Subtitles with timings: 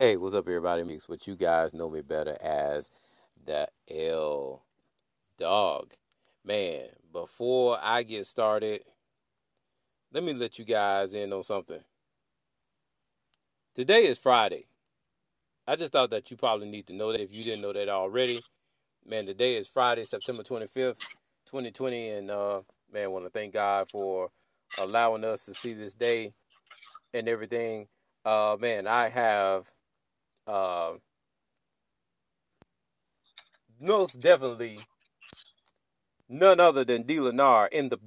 [0.00, 0.82] Hey, what's up, everybody?
[0.82, 2.90] Mix, but you guys know me better as
[3.46, 4.64] the L
[5.38, 5.94] Dog.
[6.44, 8.80] Man, before I get started,
[10.12, 11.78] let me let you guys in on something.
[13.72, 14.66] Today is Friday.
[15.64, 17.88] I just thought that you probably need to know that if you didn't know that
[17.88, 18.42] already.
[19.06, 20.98] Man, today is Friday, September 25th,
[21.46, 24.30] 2020, and uh, man, want to thank God for
[24.76, 26.34] allowing us to see this day
[27.12, 27.86] and everything.
[28.24, 29.70] Uh, man, I have
[30.46, 30.92] uh,
[33.80, 34.80] most definitely
[36.28, 37.16] none other than D.
[37.16, 37.98] Lenar in the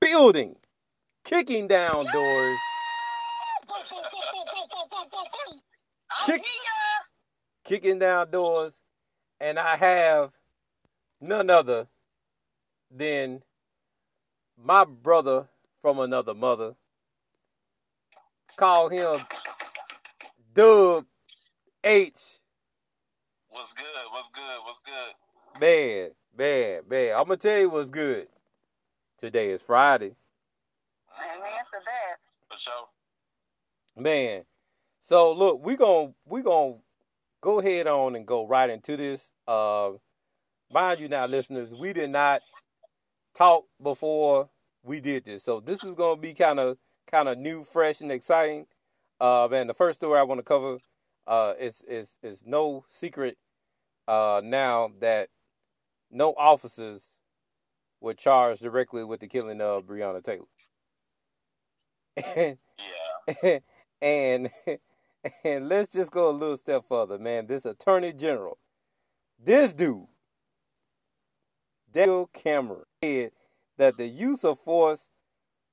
[0.00, 0.56] building,
[1.24, 2.58] kicking down doors,
[6.26, 6.42] kick,
[7.64, 8.80] kicking down doors,
[9.40, 10.32] and I have
[11.20, 11.86] none other
[12.90, 13.42] than
[14.56, 15.48] my brother
[15.80, 16.74] from another mother.
[18.56, 19.20] Call him
[20.54, 21.04] Dub
[21.86, 22.40] H.
[23.48, 23.84] What's good?
[24.10, 24.58] What's good?
[24.64, 25.60] What's good?
[25.60, 27.16] Man, man, man.
[27.16, 28.26] I'm gonna tell you what's good.
[29.18, 30.16] Today is Friday.
[31.16, 32.16] Amen to that.
[32.50, 34.02] For sure.
[34.02, 34.42] Man.
[34.98, 36.80] So look, we gonna we going to
[37.40, 39.30] go ahead on and go right into this.
[39.46, 39.90] Uh
[40.72, 42.42] mind you now listeners, we did not
[43.32, 44.48] talk before
[44.82, 45.44] we did this.
[45.44, 48.66] So this is going to be kind of kind of new, fresh and exciting.
[49.20, 50.78] Uh man, the first story I want to cover
[51.26, 53.38] uh is is is no secret
[54.08, 55.28] uh now that
[56.10, 57.08] no officers
[58.00, 60.46] were charged directly with the killing of Breonna Taylor.
[63.42, 63.58] Yeah.
[64.02, 64.50] and
[65.44, 67.46] and let's just go a little step further, man.
[67.46, 68.58] This attorney general,
[69.42, 70.06] this dude,
[71.92, 73.32] Daniel Cameron, said
[73.78, 75.08] that the use of force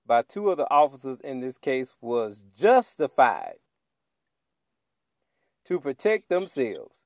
[0.06, 3.56] by two of the officers in this case was justified
[5.66, 7.00] to protect themselves.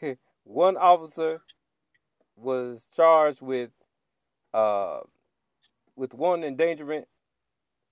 [0.44, 1.42] One officer
[2.36, 3.70] was charged with
[4.52, 5.00] uh
[5.96, 7.06] with one endangerment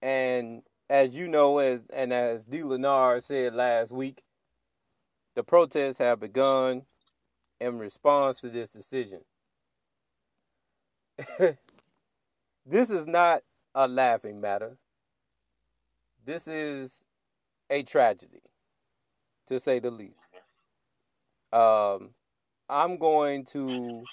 [0.01, 4.23] and as you know as and as D Lenar said last week,
[5.35, 6.83] the protests have begun
[7.61, 9.21] in response to this decision.
[12.67, 13.43] this is not
[13.75, 14.77] a laughing matter.
[16.25, 17.05] This is
[17.71, 18.43] a tragedy,
[19.47, 20.15] to say the least.
[21.53, 22.11] Um,
[22.69, 24.05] I'm going to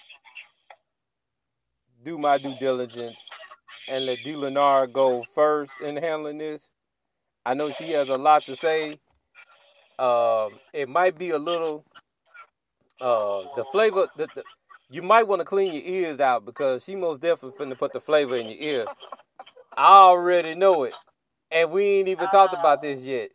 [2.04, 3.20] do my due diligence
[3.88, 4.34] and let D.
[4.34, 6.68] Lenar go first in handling this.
[7.46, 9.00] I know she has a lot to say.
[9.98, 11.84] Um, it might be a little
[13.02, 14.08] uh, the flavor.
[14.18, 14.44] The, the,
[14.90, 18.02] you might want to clean your ears out because she most definitely finna put the
[18.02, 18.88] flavor in your ear.
[19.78, 20.96] I already know it,
[21.52, 23.30] and we ain't even talked about this yet.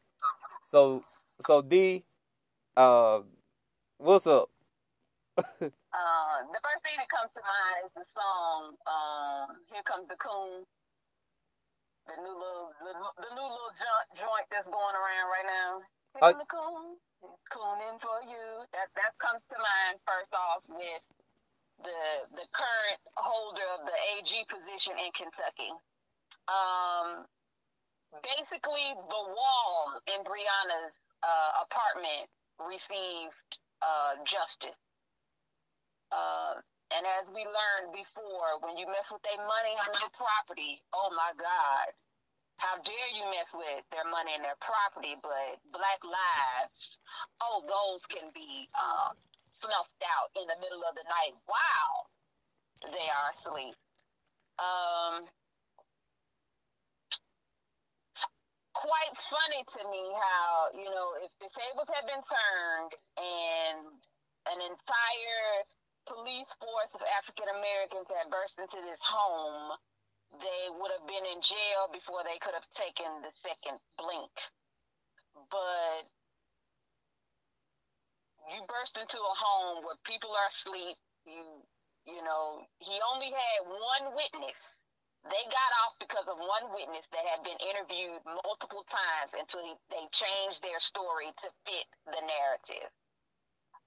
[0.70, 1.04] So,
[1.42, 2.04] so D,
[2.76, 3.20] uh,
[3.98, 4.50] what's up?
[5.94, 10.16] Uh, the first thing that comes to mind is the song um, "Here Comes the
[10.18, 10.66] Coon."
[12.06, 12.92] The new little, the,
[13.24, 15.70] the new little joint, joint that's going around right now.
[16.12, 16.84] Here Uh, comes the coon.
[17.24, 18.46] It's cooning for you.
[18.76, 21.02] That that comes to mind first off with
[21.80, 22.02] the
[22.36, 25.72] the current holder of the AG position in Kentucky.
[26.46, 27.24] Um,
[28.20, 32.28] basically, the wall in Breonna's uh, apartment
[32.60, 34.76] received uh, justice.
[36.12, 36.60] Uh,
[36.92, 41.10] and as we learned before, when you mess with their money and their property, oh
[41.16, 41.90] my God,
[42.62, 45.18] how dare you mess with their money and their property?
[45.18, 47.00] But black lives,
[47.42, 49.16] oh, those can be um,
[49.50, 52.06] snuffed out in the middle of the night while
[52.94, 53.74] they are asleep.
[54.60, 55.26] Um,
[58.74, 63.86] quite funny to me how you know if the tables had been turned and
[64.50, 65.64] an entire
[66.04, 69.78] police force of African Americans had burst into this home,
[70.36, 74.34] they would have been in jail before they could have taken the second blink.
[75.48, 76.04] But
[78.52, 80.98] you burst into a home where people are asleep.
[81.24, 81.64] You
[82.04, 84.58] you know he only had one witness.
[85.24, 89.72] They got off because of one witness that had been interviewed multiple times until he,
[89.88, 92.92] they changed their story to fit the narrative.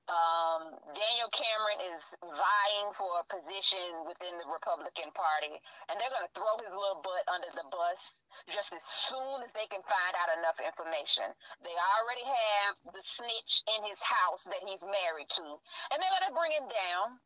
[0.08, 5.52] Um, Daniel Cameron is vying for a position within the Republican Party,
[5.92, 8.00] and they're going to throw his little butt under the bus
[8.48, 8.80] just as
[9.12, 11.28] soon as they can find out enough information.
[11.60, 15.60] They already have the snitch in his house that he's married to,
[15.92, 17.20] and they're going to bring him down.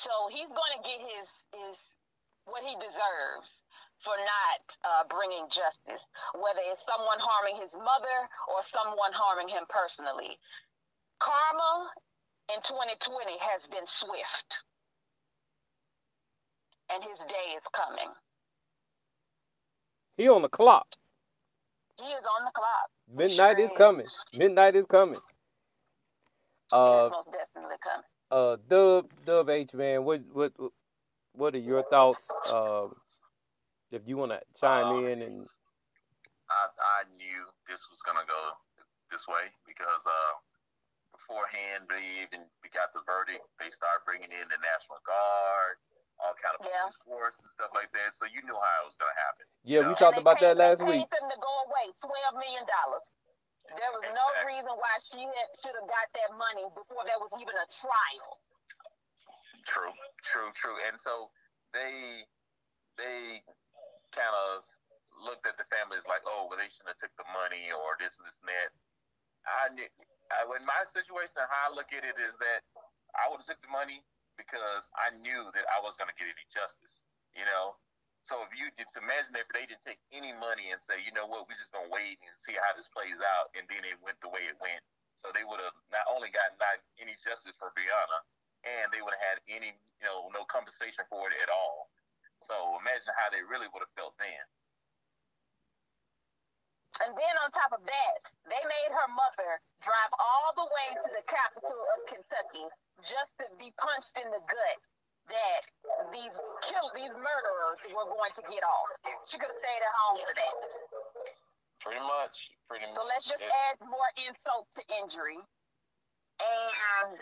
[0.00, 1.76] So he's going to get his his
[2.50, 3.52] what he deserves.
[4.04, 6.02] for not uh, bringing justice,
[6.34, 8.18] whether it's someone harming his mother
[8.52, 10.38] or someone harming him personally.
[11.18, 11.90] Karma
[12.54, 14.50] in 2020 has been swift,
[16.94, 18.10] and his day is coming.
[20.16, 20.86] He on the clock.
[21.98, 22.88] He is on the clock.
[23.10, 24.06] Midnight Sure is coming.
[24.34, 25.20] Midnight is coming.
[26.72, 28.06] Uh, is most definitely coming.
[28.30, 30.72] uh, Dub, Dub H, man, what, what, what
[31.40, 32.26] are your thoughts?
[32.50, 32.94] Um,
[33.90, 35.46] if you want to chime Um, in and
[36.50, 38.52] I, I knew this was gonna go
[39.12, 40.32] this way because uh,
[41.12, 43.44] beforehand they even we got the verdict.
[43.60, 45.76] They started bringing in the National Guard,
[46.20, 46.88] all kind of Yeah.
[46.88, 48.16] police force and stuff like that.
[48.16, 49.44] So you knew how it was gonna happen.
[49.64, 51.08] yeah, we And talked And they about that paid- they last paid week.
[51.12, 53.04] them to go away, twelve million dollars.
[53.68, 55.20] There was no reason why she
[55.60, 58.40] should have got that money before there was even a trial.
[59.68, 59.92] True,
[60.24, 60.78] true, true.
[60.88, 61.28] And so
[61.76, 62.24] they
[62.96, 63.44] they
[64.16, 64.64] kind of
[65.20, 68.16] looked at the families like, oh, well, they shouldn't have took the money or this
[68.16, 68.70] and this and that.
[69.44, 69.88] I knew,
[70.32, 72.64] I, when my situation and how I look at it is that
[73.14, 74.00] I would have took the money
[74.40, 77.04] because I knew that I was going to get any justice.
[77.36, 77.76] You know,
[78.24, 81.28] so if you just imagine if they didn't take any money and say, you know
[81.28, 84.00] what, we're just going to wait and see how this plays out, and then it
[84.00, 84.80] went the way it went.
[85.20, 88.20] So they would have not only gotten not any justice for Breonna,
[88.66, 91.90] and they would have had any, you know, no compensation for it at all.
[92.46, 94.44] So imagine how they really would have felt then.
[97.04, 98.18] And then on top of that,
[98.50, 102.66] they made her mother drive all the way to the capital of Kentucky
[103.06, 104.78] just to be punched in the gut
[105.30, 105.62] that
[106.10, 106.34] these
[106.64, 108.88] kill these murderers were going to get off.
[109.28, 110.56] She could have stayed at home for that.
[111.84, 112.96] Pretty much, pretty much.
[112.96, 115.38] So let's just It- add more insult to injury.
[116.40, 117.18] And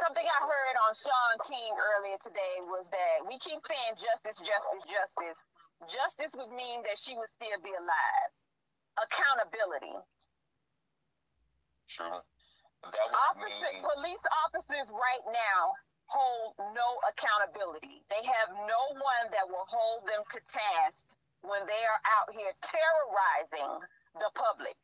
[0.00, 4.84] something I heard on Shaun King earlier today was that we keep saying justice, justice,
[4.86, 5.38] justice.
[5.84, 8.30] Justice would mean that she would still be alive.
[8.96, 9.92] Accountability.
[11.92, 12.20] True.
[12.86, 15.76] That would Officer, mean police officers right now
[16.06, 18.00] hold no accountability.
[18.08, 20.96] They have no one that will hold them to task
[21.42, 23.84] when they are out here terrorizing
[24.16, 24.78] the public.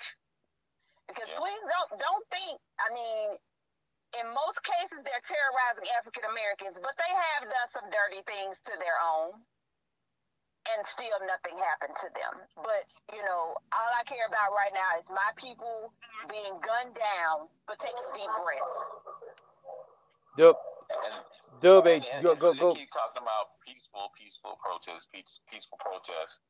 [1.09, 1.39] Because Yeah.
[1.39, 2.61] please don't don't think.
[2.79, 3.39] I mean,
[4.21, 8.75] in most cases they're terrorizing African Americans, but they have done some dirty things to
[8.77, 9.41] their own,
[10.69, 12.35] and still nothing happened to them.
[12.61, 15.91] But you know, all I care about right now is my people
[16.29, 18.81] being gunned down for taking deep breaths.
[20.37, 20.57] Dub,
[21.61, 22.73] Dub H, go, go, they go.
[22.73, 26.41] keep talking about peaceful, peaceful protests, peace, peaceful protests.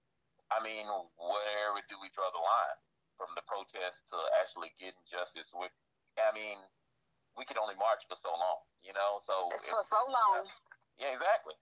[0.53, 0.85] I mean,
[1.17, 2.79] where do we draw the line
[3.17, 5.49] from the protest to actually getting justice?
[5.57, 5.73] With,
[6.21, 6.61] I mean,
[7.37, 9.21] we could only march for so long, you know.
[9.25, 10.47] So It's for so long.
[10.99, 11.55] yeah, exactly.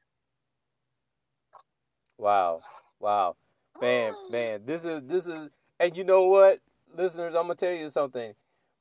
[2.19, 2.61] Wow,
[2.99, 3.37] wow,
[3.81, 4.61] man, man.
[4.67, 6.61] This is this is, and you know what,
[6.97, 8.35] listeners, I'm gonna tell you something.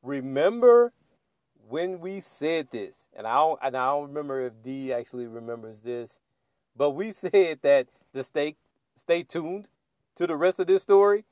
[0.03, 0.91] Remember
[1.69, 5.79] when we said this, and I don't, and I don't remember if D actually remembers
[5.79, 6.19] this,
[6.75, 8.55] but we said that the stay
[8.97, 9.67] stay tuned
[10.17, 11.25] to the rest of this story,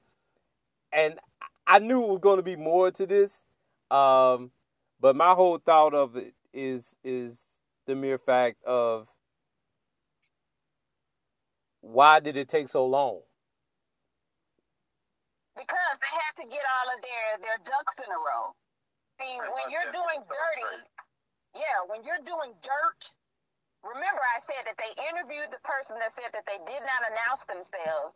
[0.91, 1.19] and
[1.65, 3.43] I knew it was going to be more to this.
[3.91, 4.51] Um,
[5.01, 7.47] but my whole thought of it is is
[7.87, 9.09] the mere fact of
[11.81, 13.21] why did it take so long?
[15.55, 18.53] Because they have to get all of their, their ducks in a row.
[19.19, 20.89] See, Pretty when you're doing so dirty, great.
[21.55, 23.01] yeah, when you're doing dirt,
[23.83, 27.43] remember I said that they interviewed the person that said that they did not announce
[27.47, 28.15] themselves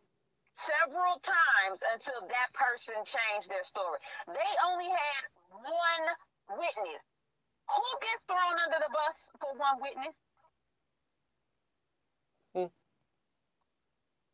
[0.59, 3.99] several times until that person changed their story.
[4.29, 5.23] They only had
[5.63, 6.05] one
[6.57, 7.03] witness.
[7.69, 10.15] Who gets thrown under the bus for one witness?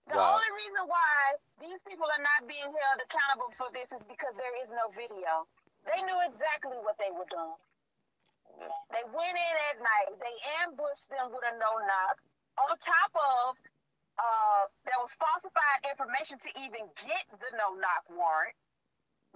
[0.07, 0.35] The Wow.
[0.37, 1.15] only reason why
[1.59, 5.47] these people are not being held accountable for this is because there is no video.
[5.87, 7.57] They knew exactly what they were doing.
[8.91, 10.11] They went in at night.
[10.19, 12.17] They ambushed them with a no knock.
[12.57, 13.57] On top of,
[14.19, 18.55] uh, there was falsified information to even get the no knock warrant.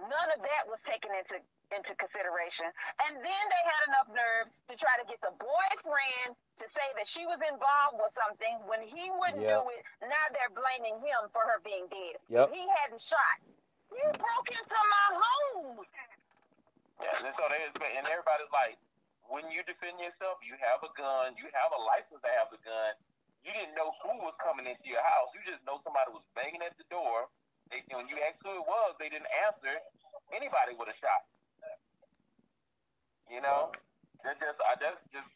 [0.00, 1.40] None of that was taken into
[1.74, 2.68] into consideration.
[3.08, 7.08] And then they had enough nerve to try to get the boyfriend to say that
[7.08, 9.56] she was involved with something when he wouldn't Yep.
[9.56, 9.82] do it.
[10.04, 12.20] Now they're blaming him for her being dead.
[12.28, 12.52] Yep.
[12.52, 13.38] He hadn't shot.
[13.92, 15.84] You broke into my home.
[17.00, 18.78] Yeah, and so they expect, and everybody's like,
[19.26, 22.60] when you defend yourself, you have a gun, you have a license to have the
[22.62, 22.94] gun.
[23.42, 25.34] You didn't know who was coming into your house.
[25.34, 27.26] You just know somebody was banging at the door.
[27.74, 29.82] They, when you asked who it was, they didn't answer.
[30.30, 31.26] Anybody would have shot.
[33.30, 33.70] You know,
[34.24, 35.28] that's just, uh, that's just.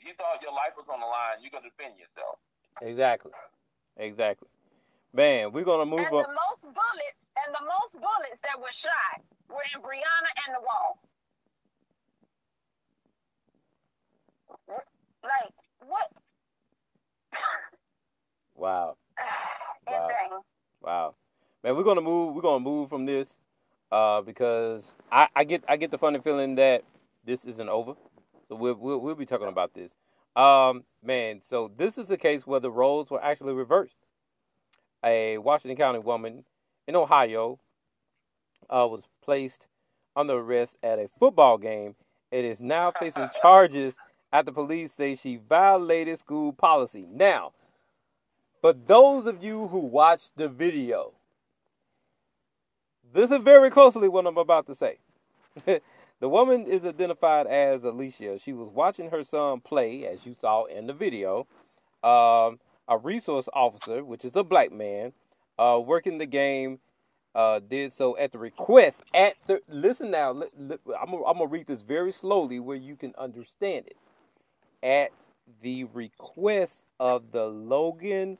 [0.00, 1.44] You thought your life was on the line.
[1.44, 2.40] You're gonna defend yourself.
[2.80, 3.32] Exactly.
[3.98, 4.48] Exactly.
[5.12, 6.26] Man, we're gonna move and up.
[6.26, 9.20] the most bullets and the most bullets that were shot
[9.50, 10.98] were in Breonna and the wall.
[15.22, 15.52] Like
[15.86, 16.08] what?
[18.56, 18.96] Wow.
[19.86, 20.08] Wow.
[20.82, 21.14] Wow.
[21.64, 23.34] Man, we're gonna move we're gonna move from this
[23.90, 26.84] uh because I, I get I get the funny feeling that
[27.24, 27.94] this isn't over.
[28.48, 29.92] So we'll we'll, we'll be talking about this.
[30.36, 33.98] Um man, so this is a case where the roles were actually reversed.
[35.04, 36.44] A Washington County woman
[36.86, 37.58] in Ohio
[38.68, 39.68] uh, was placed
[40.14, 41.94] under arrest at a football game
[42.32, 43.96] and is now facing charges
[44.32, 47.06] after police say she violated school policy.
[47.10, 47.52] Now,
[48.60, 51.12] for those of you who watched the video,
[53.14, 54.98] listen very closely what I'm about to say.
[56.20, 58.38] the woman is identified as Alicia.
[58.38, 61.46] She was watching her son play, as you saw in the video.
[62.02, 65.12] Um, a resource officer, which is a black man,
[65.58, 66.80] uh, working the game,
[67.34, 69.02] uh, did so at the request.
[69.14, 72.96] At the listen now, li- li- I'm I'm gonna read this very slowly where you
[72.96, 73.96] can understand it.
[74.82, 75.10] At
[75.62, 78.38] the request of the Logan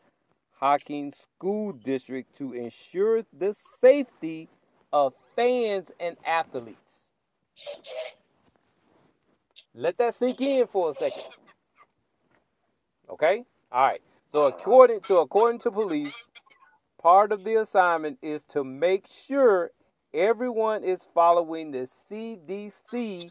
[0.61, 4.49] Hocking School District to ensure the safety
[4.93, 6.80] of fans and athletes.
[9.75, 11.25] Let that sink in for a second.
[13.09, 13.45] Okay?
[13.73, 14.03] All right.
[14.33, 16.15] So according to according to police,
[17.01, 19.71] part of the assignment is to make sure
[20.13, 23.31] everyone is following the CDC,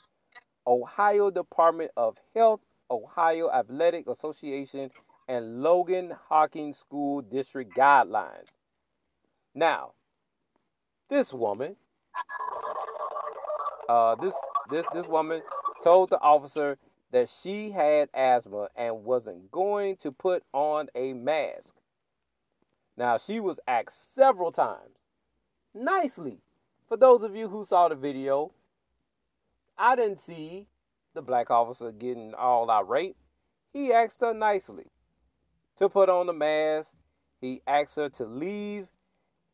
[0.66, 4.92] Ohio Department of Health, Ohio Athletic Association,
[5.28, 8.48] and Logan Hocking School District guidelines.
[9.54, 9.92] Now,
[11.10, 11.76] this woman,
[13.90, 14.36] uh, this
[14.70, 15.42] this this woman
[15.84, 16.78] told the officer
[17.12, 21.74] that she had asthma and wasn't going to put on a mask.
[22.96, 25.00] Now, she was asked several times,
[25.74, 26.38] nicely.
[26.88, 28.52] For those of you who saw the video,
[29.76, 30.68] I didn't see
[31.16, 33.16] the black officer getting all irate.
[33.74, 34.86] He asked her nicely
[35.80, 36.92] to put on the mask.
[37.42, 38.88] He asked her to leave,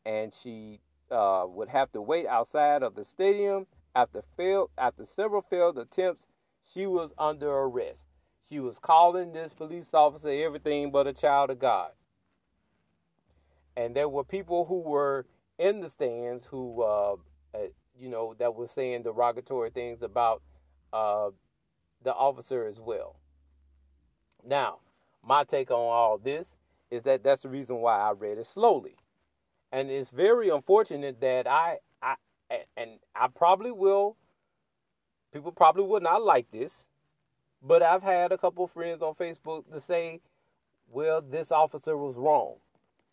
[0.04, 3.66] and she uh, would have to wait outside of the stadium.
[3.96, 6.26] After failed, after several failed attempts,
[6.70, 8.04] she was under arrest.
[8.46, 11.92] She was calling this police officer everything but a child of God.
[13.74, 15.24] And there were people who were
[15.58, 17.16] in the stands who, uh,
[17.54, 17.58] uh,
[17.98, 20.42] you know, that were saying derogatory things about
[20.92, 21.30] uh,
[22.02, 23.16] the officer as well.
[24.44, 24.80] Now,
[25.24, 26.58] my take on all this
[26.90, 28.96] is that that's the reason why I read it slowly,
[29.72, 31.78] and it's very unfortunate that I,
[32.76, 34.16] And I probably will.
[35.32, 36.86] People probably would not like this,
[37.62, 40.20] but I've had a couple friends on Facebook to say,
[40.88, 42.56] "Well, this officer was wrong."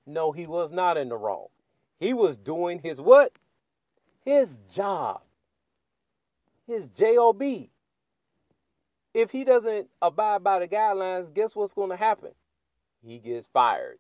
[0.06, 1.48] No, he was not in the wrong.
[2.00, 3.34] He was doing his what?
[4.22, 5.22] His job.
[6.68, 7.42] His job.
[9.14, 12.32] If he doesn't abide by the guidelines, guess what's going to happen?
[13.06, 14.00] He gets fired.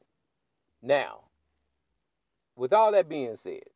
[0.81, 1.25] Now,
[2.55, 3.69] with all that being said,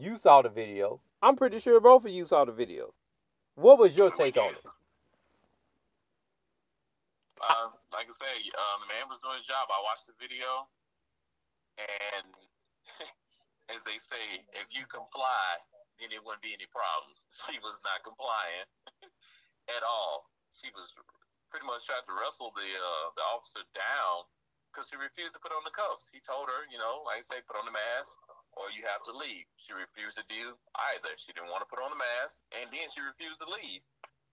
[0.00, 1.00] you saw the video.
[1.20, 2.94] I'm pretty sure both of you saw the video.
[3.54, 4.64] What was your take on it?
[7.40, 9.68] Uh, like I say, um, the man was doing his job.
[9.68, 10.68] I watched the video,
[11.76, 12.28] and
[13.72, 15.60] as they say, if you comply,
[16.00, 17.20] then there wouldn't be any problems.
[17.48, 18.68] She was not complying
[19.76, 20.28] at all.
[20.60, 20.92] She was
[21.48, 24.28] pretty much tried to wrestle the uh, the officer down
[24.68, 26.12] because she refused to put on the cuffs.
[26.12, 28.12] He told her, you know, like I say, put on the mask
[28.60, 29.48] or you have to leave.
[29.56, 30.52] She refused to do
[30.92, 31.16] either.
[31.16, 33.80] She didn't want to put on the mask, and then she refused to leave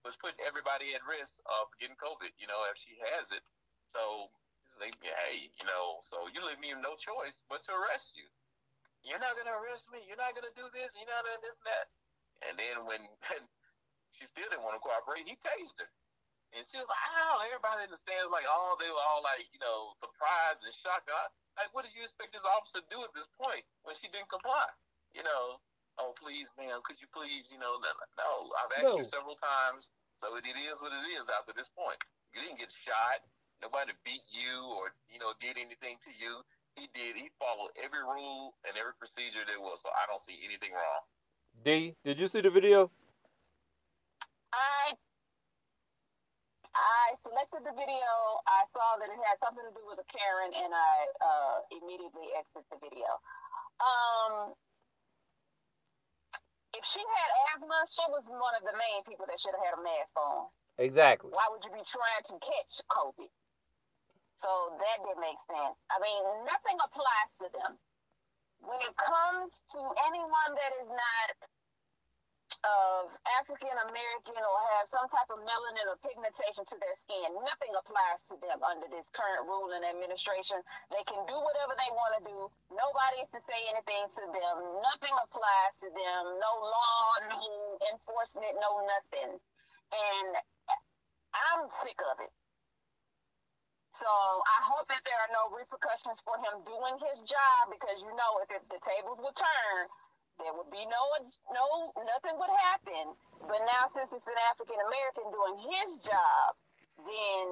[0.06, 3.42] was putting everybody at risk of getting COVID, you know, if she has it.
[3.90, 4.30] So
[4.78, 8.30] hey, you know, so you leave me no choice but to arrest you.
[9.02, 10.02] You're not gonna arrest me.
[10.06, 10.94] You're not gonna do this.
[10.94, 11.86] You're not gonna this and that.
[12.46, 13.02] And then when
[14.14, 15.90] she still didn't want to cooperate, he tased her.
[16.54, 19.44] And she was like, "Ow!" Everybody in the stands like, "Oh, they were all like,
[19.52, 21.10] you know, surprised and shocked."
[21.58, 24.30] Like, what did you expect this officer to do at this point when she didn't
[24.30, 24.70] comply?
[25.10, 25.58] You know,
[25.98, 27.82] oh please, ma'am, could you please, you know,
[28.14, 28.30] no,
[28.62, 29.02] I've asked No.
[29.02, 29.90] you several times,
[30.22, 31.98] so it is what it is after this point.
[32.30, 33.26] You didn't get shot.
[33.58, 36.46] Nobody beat you or you know did anything to you.
[36.78, 37.18] He did.
[37.18, 39.82] He followed every rule and every procedure there was.
[39.82, 41.02] So I don't see anything wrong.
[41.66, 42.90] D, did you see the video?
[44.54, 44.94] I
[46.78, 48.10] I selected the video.
[48.46, 52.30] I saw that it had something to do with a Karen, and I uh, immediately
[52.38, 53.10] exit the video.
[53.82, 54.54] Um,
[56.78, 59.74] if she had asthma, she was one of the main people that should have had
[59.74, 60.46] a mask on.
[60.78, 61.34] Exactly.
[61.34, 63.30] Why would you be trying to catch COVID?
[64.38, 65.74] So that didn't make sense.
[65.90, 67.74] I mean, nothing applies to them.
[68.62, 71.28] When it comes to anyone that is not
[72.66, 77.30] of African American or have some type of melanin or pigmentation to their skin.
[77.46, 80.58] Nothing applies to them under this current rule and administration.
[80.90, 82.38] They can do whatever they want to do.
[82.74, 84.56] Nobody is to say anything to them.
[84.82, 86.22] Nothing applies to them.
[86.42, 87.38] No law, no
[87.94, 89.38] enforcement, no nothing.
[89.94, 90.30] And
[91.34, 92.32] I'm sick of it.
[93.98, 98.14] So I hope that there are no repercussions for him doing his job because you
[98.14, 99.90] know if, if the tables will turn,
[100.38, 101.02] there would be no
[101.50, 103.14] no nothing would happen.
[103.42, 106.54] But now since it's an African American doing his job,
[107.02, 107.44] then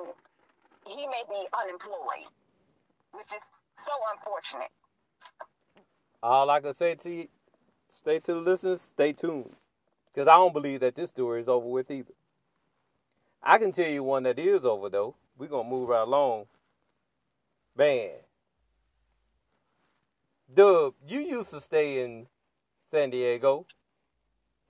[0.86, 2.30] he may be unemployed,
[3.12, 3.44] which is
[3.82, 4.70] so unfortunate.
[6.22, 7.28] All I can say to you,
[7.88, 9.54] stay to the listeners, stay tuned.
[10.12, 12.14] Because I don't believe that this story is over with either.
[13.42, 15.14] I can tell you one that is over, though.
[15.36, 16.46] We're going to move right along.
[17.76, 18.12] Man.
[20.52, 22.28] Dub, you used to stay in
[22.86, 23.66] San Diego.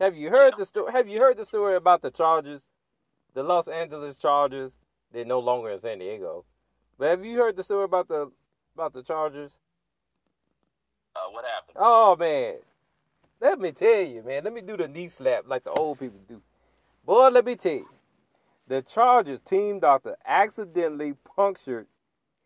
[0.00, 0.92] Have you heard the story?
[0.92, 2.68] Have you heard the story about the Chargers,
[3.35, 4.76] the Los Angeles Chargers?
[5.12, 6.44] They're no longer in San Diego,
[6.99, 8.30] but have you heard the story about the
[8.75, 9.58] about the Chargers?
[11.14, 11.76] Uh, what happened?
[11.78, 12.56] Oh man,
[13.40, 14.44] let me tell you, man.
[14.44, 16.42] Let me do the knee slap like the old people do.
[17.04, 17.88] Boy, let me tell you,
[18.66, 21.87] the Chargers team doctor accidentally punctured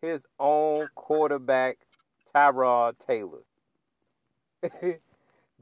[0.01, 1.77] his own quarterback,
[2.33, 3.43] Tyrod Taylor.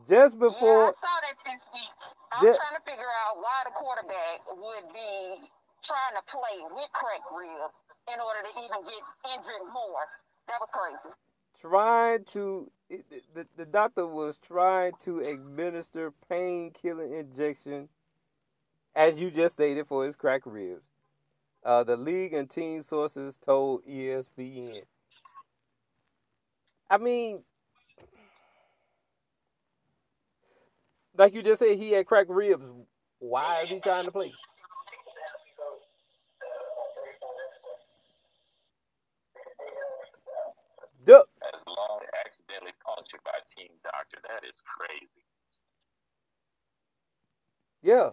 [0.08, 0.94] Just before.
[0.94, 2.00] Yeah, I saw that this week.
[2.32, 5.50] I'm just, trying to figure out why the quarterback would be
[5.84, 7.74] trying to play with cracked ribs
[8.14, 9.02] in order to even get
[9.34, 10.06] injured more.
[10.48, 11.16] That was crazy.
[11.62, 12.72] Trying to,
[13.34, 17.90] the, the doctor was trying to administer painkiller injection,
[18.96, 20.84] as you just stated, for his cracked ribs.
[21.64, 24.84] Uh, the league and team sources told ESPN.
[26.90, 27.44] I mean,
[31.20, 32.68] like you just said, he had cracked ribs.
[33.20, 34.34] Why is he trying to play?
[41.06, 41.24] Duh.
[41.54, 45.26] As long as accidentally punctured by team doctor, that is crazy.
[47.84, 48.12] Yeah.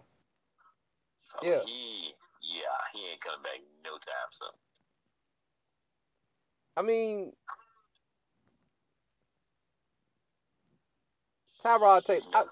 [1.25, 1.59] So yeah.
[1.65, 4.49] He, yeah, he ain't coming back no time soon.
[6.77, 7.33] I mean,
[11.63, 12.21] Tyrod Taylor.
[12.33, 12.43] I,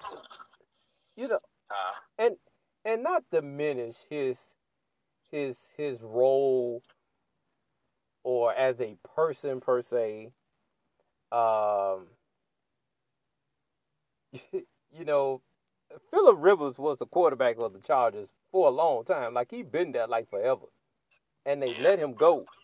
[1.15, 2.35] you know, uh, and
[2.85, 4.39] and not diminish his
[5.31, 6.81] his his role
[8.23, 10.31] or as a person per se.
[11.31, 12.07] Um,
[14.53, 15.41] you know,
[16.11, 19.33] Philip Rivers was the quarterback of the Chargers for a long time.
[19.33, 20.67] Like he been there like forever,
[21.45, 22.45] and they let him go.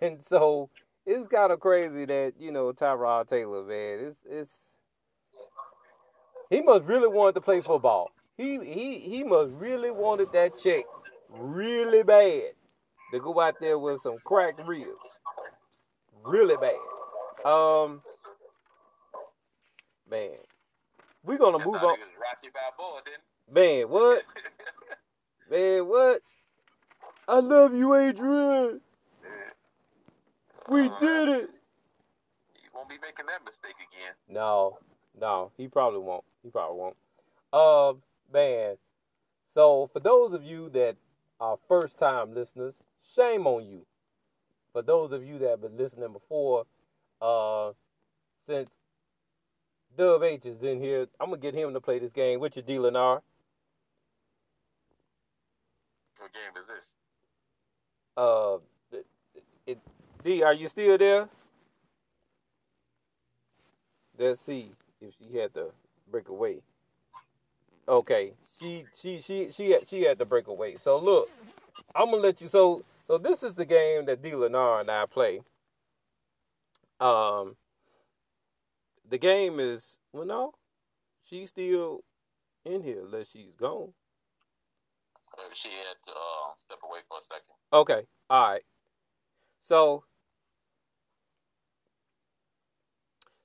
[0.00, 0.70] And so
[1.06, 4.00] it's kind of crazy that you know Tyrod Taylor, man.
[4.06, 4.75] It's it's
[6.50, 8.10] he must really want to play football.
[8.36, 10.84] He he he must really wanted that check
[11.30, 12.52] really bad
[13.12, 14.88] to go out there with some cracked ribs.
[16.24, 17.50] Really bad.
[17.50, 18.02] Um
[20.10, 20.36] man.
[21.24, 21.96] We're gonna move on.
[23.52, 24.22] Man, what?
[25.50, 26.20] man, what?
[27.28, 28.80] I love you, Adrian.
[30.68, 31.50] We did it.
[32.62, 34.14] You won't be making that mistake again.
[34.28, 34.78] No,
[35.20, 36.24] no, he probably won't.
[36.42, 36.96] He probably won't.
[37.52, 37.94] Uh,
[38.32, 38.76] man.
[39.54, 40.96] So for those of you that
[41.40, 42.74] are first time listeners,
[43.14, 43.86] shame on you.
[44.72, 46.66] For those of you that have been listening before,
[47.22, 47.72] uh,
[48.46, 48.70] since
[49.96, 52.62] Dub H is in here, I'm gonna get him to play this game with you,
[52.62, 52.76] D.
[52.76, 53.22] Lenar.
[56.18, 56.84] What game is this?
[58.18, 58.58] Uh,
[58.92, 59.06] it,
[59.66, 59.78] it,
[60.22, 61.28] D, are you still there?
[64.18, 65.70] Let's see if she had to
[66.10, 66.60] break away.
[67.88, 70.76] Okay, she she she she had, she had to break away.
[70.76, 71.30] So look,
[71.94, 72.48] I'm gonna let you.
[72.48, 74.32] So so this is the game that D.
[74.32, 75.40] Lenar and I play.
[76.98, 77.56] Um,
[79.08, 80.54] the game is well, no,
[81.24, 82.02] she's still
[82.64, 83.92] in here unless she's gone.
[85.52, 87.54] She had to uh, step away for a second.
[87.72, 88.62] Okay, all right.
[89.60, 90.04] So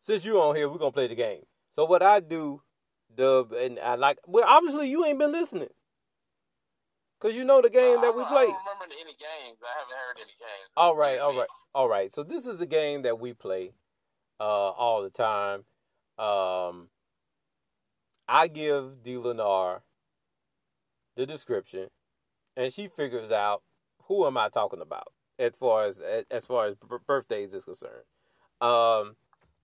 [0.01, 1.43] since you on here, we're gonna play the game.
[1.69, 2.61] So what I do,
[3.13, 5.69] Dub, and I like, well, obviously you ain't been listening.
[7.19, 8.45] Cause you know the game that we play.
[8.45, 9.59] I don't remember any games.
[9.63, 10.69] I haven't heard any games.
[10.75, 12.11] All right, all right, all right.
[12.11, 13.73] So this is the game that we play
[14.39, 15.65] uh, all the time.
[16.17, 16.89] Um,
[18.27, 19.15] I give D.
[19.15, 19.81] Lenar
[21.15, 21.89] the description,
[22.57, 23.61] and she figures out
[24.05, 25.07] who am I talking about.
[25.37, 25.99] as far as
[26.31, 28.05] as far as b- birthdays is concerned.
[28.61, 29.15] Um,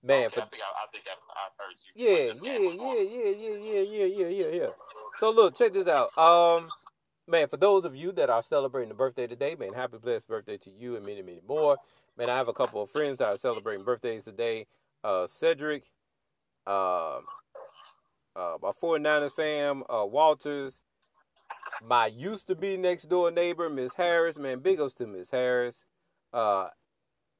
[0.08, 1.92] man, Okay, for I think I, I think I've, I've heard you.
[1.96, 4.70] yeah, yeah, yeah, yeah, yeah, yeah, yeah, yeah, yeah, yeah.
[5.18, 6.18] So look, check this out.
[6.18, 6.70] Um,
[7.28, 10.58] man, for those of you that are celebrating the birthday today, man, happy blessed birthday
[10.58, 11.78] to you and many, many more.
[12.18, 14.66] Man, I have a couple of friends that are celebrating birthdays today.
[15.04, 15.84] Uh, Cedric,
[16.66, 17.20] uh,
[18.36, 20.80] uh, my 49ers fam, uh, Walters,
[21.86, 25.84] my used to be next door neighbor, Miss Harris, man, big ups to Miss Harris,
[26.34, 26.70] uh,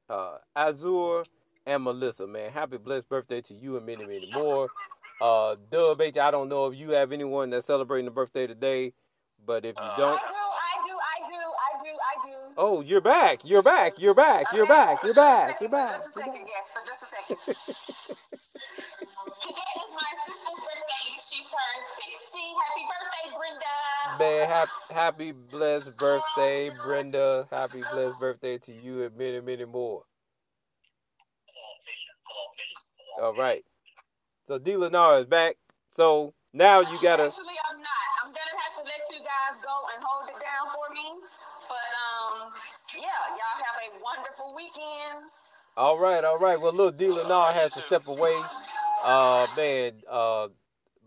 [0.08, 1.24] uh, Azur,
[1.68, 2.50] and Melissa, man.
[2.50, 4.68] Happy blessed birthday to you and many, many more.
[5.20, 8.94] Uh, Dub H, I don't know if you have anyone that's celebrating the birthday today,
[9.44, 12.54] but if you don't, do, I do, I do, I do, I do.
[12.56, 16.08] oh, you're back, you're back, you're back, you're Okay, back, you're back, you're back, Just
[16.08, 17.36] a second, yes, for just a second.
[19.42, 21.04] Today is my sister's birthday.
[21.18, 22.38] She turned 60.
[22.64, 24.48] Happy birthday, Brenda.
[24.48, 27.46] Man, happy blessed birthday, Brenda.
[27.50, 30.04] Happy blessed birthday to you and many, many more.
[33.20, 33.64] All right.
[34.46, 35.56] So D Lennar is back.
[35.90, 38.04] So now you gotta Actually, I'm not.
[38.24, 41.20] I'm gonna have to let you guys go and hold it down for me.
[41.68, 42.52] But um,
[42.94, 45.30] yeah, y'all have a wonderful weekend.
[45.76, 46.60] All right, all right.
[46.60, 48.34] Well look, D Lennar has to step away.
[49.04, 50.48] Uh man, uh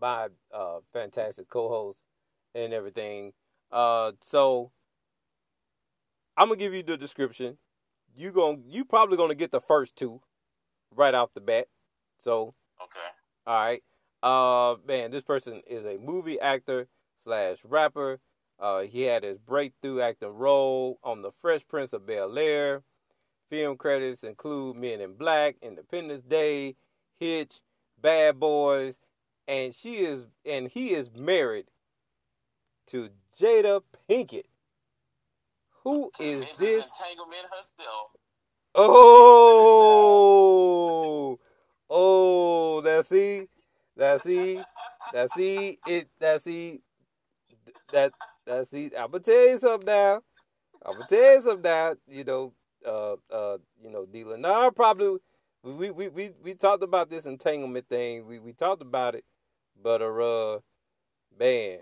[0.00, 1.98] my uh fantastic co host
[2.54, 3.32] and everything.
[3.70, 4.70] Uh so
[6.36, 7.58] I'm gonna give you the description.
[8.14, 10.20] You gon' you probably gonna get the first two
[10.94, 11.66] right off the bat.
[12.22, 13.08] So Okay.
[13.46, 13.82] All right.
[14.22, 16.86] Uh, man, this person is a movie actor
[17.22, 18.20] slash rapper.
[18.58, 22.84] Uh, he had his breakthrough acting role on The Fresh Prince of Bel Air.
[23.50, 26.76] Film credits include Men in Black, Independence Day,
[27.18, 27.60] Hitch,
[28.00, 29.00] Bad Boys,
[29.48, 31.66] and she is and he is married
[32.86, 34.46] to Jada Pinkett.
[35.84, 36.88] Who is this?
[36.98, 38.12] Entanglement herself.
[38.74, 40.12] Oh,
[41.92, 43.48] oh, that's see,
[43.96, 44.62] that's see,
[45.12, 46.80] that's see, it, that's see,
[47.92, 48.12] that,
[48.46, 48.90] that's see.
[48.98, 50.22] I'm gonna tell you something now.
[50.84, 51.94] I'm gonna tell you something now.
[52.08, 52.52] You know,
[52.86, 54.38] uh, uh, you know, dealer.
[54.38, 55.18] Now, probably
[55.62, 58.26] we, we, we, we talked about this entanglement thing.
[58.26, 59.24] We, we talked about it,
[59.80, 60.58] but a uh,
[61.38, 61.80] man.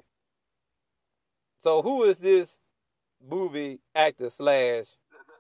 [1.62, 2.58] So who is this
[3.26, 4.86] movie actor slash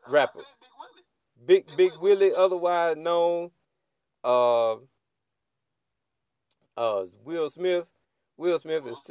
[0.08, 0.40] Rapper.
[0.40, 0.44] I said
[1.46, 1.76] Big Willie.
[1.76, 3.50] Big Big Willie, otherwise known
[4.24, 4.74] uh
[6.76, 7.86] uh Will Smith.
[8.36, 9.02] Will Smith is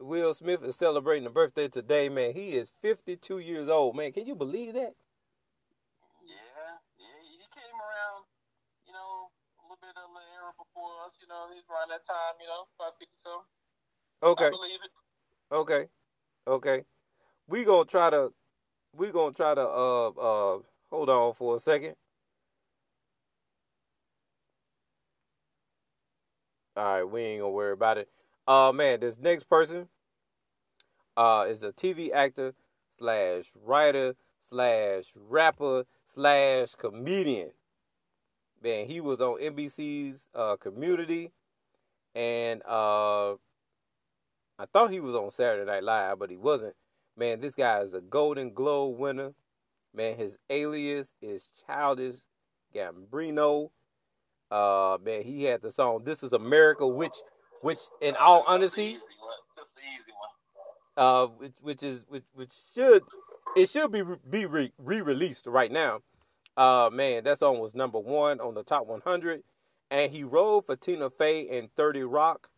[0.00, 2.34] Will Smith is celebrating a birthday today, man.
[2.34, 4.12] He is 52 years old, man.
[4.12, 4.94] Can you believe that?
[6.26, 6.34] Yeah,
[6.98, 8.24] yeah, he came around,
[8.86, 12.04] you know, a little bit of the era before us, you know, he's around that
[12.06, 13.48] time, you know, about 50 something.
[14.22, 14.92] Okay, I believe it.
[15.54, 15.86] okay,
[16.46, 16.84] okay.
[17.48, 18.32] We gonna try to
[18.96, 20.58] we gonna try to uh uh
[20.90, 21.94] hold on for a second.
[26.76, 28.08] All right, we ain't gonna worry about it.
[28.48, 29.88] Uh man, this next person
[31.16, 32.54] uh is a TV actor
[32.98, 37.52] slash writer slash rapper slash comedian.
[38.60, 41.30] Man, he was on NBC's uh Community,
[42.14, 43.34] and uh
[44.58, 46.74] I thought he was on Saturday Night Live, but he wasn't.
[47.16, 49.34] Man, this guy is a Golden Globe winner.
[49.94, 52.16] Man, his alias is Childish
[52.74, 53.70] Gambino.
[54.54, 57.16] Uh, man, he had the song "This Is America," which,
[57.62, 59.38] which, in all honesty, easy one.
[59.56, 60.12] That's the easy
[60.96, 61.06] one.
[61.06, 63.02] uh, which, which is which, which should
[63.56, 66.00] it should be be re released right now.
[66.56, 69.42] Uh, man, that song was number one on the top 100,
[69.90, 72.48] and he rolled for Tina Fey and 30 Rock.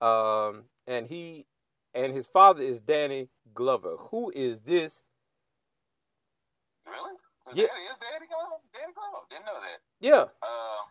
[0.00, 1.46] Um, and he
[1.94, 3.96] and his father is Danny Glover.
[4.12, 5.02] Who is this?
[6.86, 7.12] Really?
[7.54, 7.66] Yeah.
[7.66, 8.60] Daddy, is Daddy Glover?
[8.72, 9.26] Daddy Glover?
[9.30, 9.80] Didn't know that.
[10.00, 10.84] Yeah, Uh,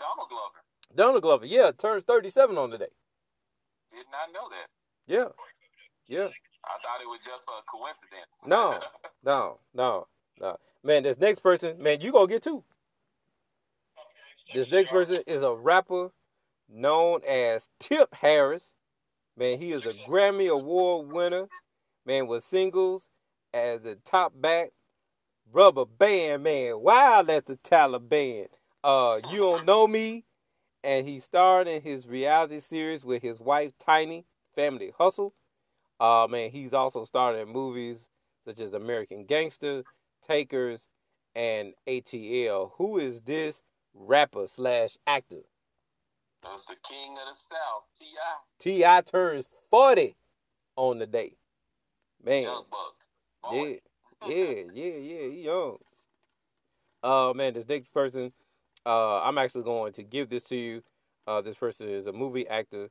[0.00, 0.58] Donald Glover.
[0.96, 1.46] Donald Glover.
[1.46, 2.88] Yeah, turns 37 on today.
[3.92, 4.68] Did not know that.
[5.06, 5.28] Yeah,
[6.08, 6.28] yeah.
[6.64, 8.26] I thought it was just a coincidence.
[8.46, 8.80] No.
[9.22, 10.06] No, no,
[10.40, 10.56] no.
[10.82, 12.64] Man, this next person, man, you gonna get two.
[14.54, 16.10] This next person is a rapper
[16.70, 18.72] known as Tip Harris.
[19.36, 21.48] Man, he is a Grammy Award winner.
[22.06, 23.10] Man, with singles
[23.52, 24.70] as a top back.
[25.52, 28.46] Rubber Band Man, wild at the Taliban.
[28.82, 30.24] Uh, you don't know me,
[30.82, 35.34] and he starred in his reality series with his wife Tiny, Family Hustle.
[35.98, 38.10] Uh, man, he's also starred in movies
[38.44, 39.84] such as American Gangster,
[40.26, 40.88] Takers,
[41.34, 42.72] and ATL.
[42.76, 43.62] Who is this
[43.94, 45.42] rapper slash actor?
[46.42, 48.36] That's the king of the South, T.I.
[48.58, 49.00] T.I.
[49.02, 50.16] turns 40
[50.76, 51.36] on the day.
[52.24, 53.52] Man, Young Buck.
[53.52, 53.74] yeah.
[54.28, 55.28] Yeah, yeah, yeah.
[55.28, 55.78] He young.
[57.02, 58.32] Uh, man, this next person,
[58.86, 60.82] uh, I'm actually going to give this to you.
[61.26, 62.88] Uh, this person is a movie actor,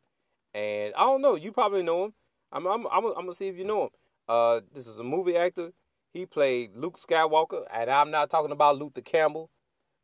[0.54, 1.36] and I don't know.
[1.36, 2.14] You probably know him.
[2.52, 3.90] I'm, I'm, I'm, I'm gonna see if you know him.
[4.28, 5.72] Uh, this is a movie actor.
[6.14, 9.50] He played Luke Skywalker, and I'm not talking about Luther Campbell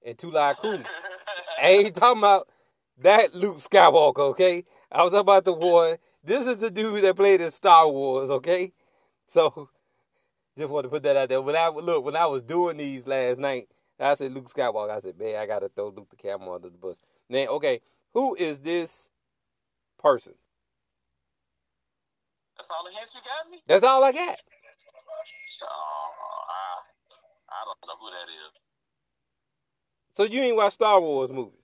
[0.06, 0.84] and 2 Live Crew.
[1.62, 2.48] I ain't talking about
[3.00, 4.63] that Luke Skywalker, okay?
[4.91, 5.98] I was talking about the boy.
[6.24, 8.74] This is the dude that played in Star Wars, okay?
[9.26, 9.69] So
[10.58, 11.41] just want to put that out there.
[11.41, 13.67] When I look, when I was doing these last night,
[13.99, 14.89] I said Luke Skywalker.
[14.89, 16.99] I said, man, I gotta throw Luke the Campbell under the bus.
[17.29, 17.81] Then, okay,
[18.13, 19.10] who is this
[19.97, 20.34] person?
[22.58, 23.62] That's all the hints you got me?
[23.67, 24.38] That's all I got.
[25.63, 26.10] Oh,
[26.49, 26.81] I,
[27.49, 28.62] I don't know who that is.
[30.13, 31.60] So you ain't watch Star Wars movies?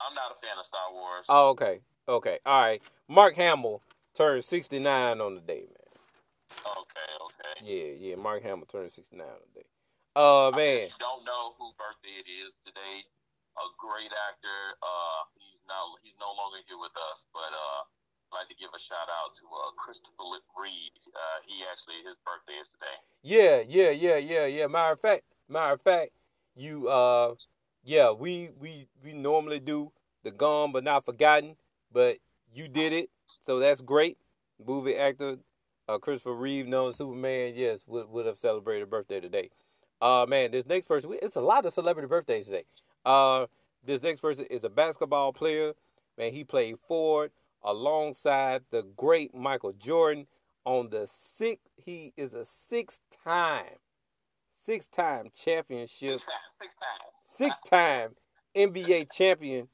[0.00, 1.26] I'm not a fan of Star Wars.
[1.28, 1.80] Oh, okay.
[2.08, 2.38] Okay.
[2.44, 2.82] All right.
[3.08, 3.82] Mark Hamill
[4.14, 5.82] turned 69 on the day, man.
[6.66, 7.64] Okay, okay.
[7.64, 8.16] Yeah, yeah.
[8.16, 9.66] Mark Hamill turned 69 on the day.
[10.16, 10.92] I man.
[10.92, 13.04] you don't know whose birthday it is today.
[13.56, 14.60] A great actor.
[14.80, 17.80] Uh, he's now he's no longer here with us, but uh,
[18.32, 20.24] I'd like to give a shout out to uh, Christopher
[20.56, 20.96] Reeve.
[21.12, 22.96] Uh, he actually his birthday is today.
[23.22, 24.66] Yeah, yeah, yeah, yeah, yeah.
[24.66, 26.12] Matter of fact, matter of fact,
[26.56, 27.34] you uh
[27.84, 29.92] yeah, we we we normally do
[30.24, 31.56] the gone but not forgotten,
[31.92, 32.18] but
[32.54, 33.10] you did it,
[33.44, 34.18] so that's great.
[34.64, 35.38] Movie actor
[35.88, 39.50] uh, Christopher Reeve, known Superman, yes, would would have celebrated birthday today.
[40.02, 42.64] Uh man, this next person, we- it's a lot of celebrity birthdays today.
[43.06, 43.46] Uh,
[43.84, 45.74] this next person is a basketball player.
[46.18, 50.26] Man, he played forward alongside the great Michael Jordan
[50.66, 51.62] on the six.
[51.76, 53.78] He is a six-time,
[54.64, 56.20] six-time championship
[56.58, 57.08] Six time.
[57.24, 58.16] Six time
[58.56, 59.68] NBA champion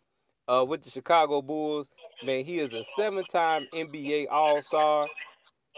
[0.49, 1.87] uh, with the Chicago Bulls.
[2.25, 5.07] Man, he is a seven time NBA All Star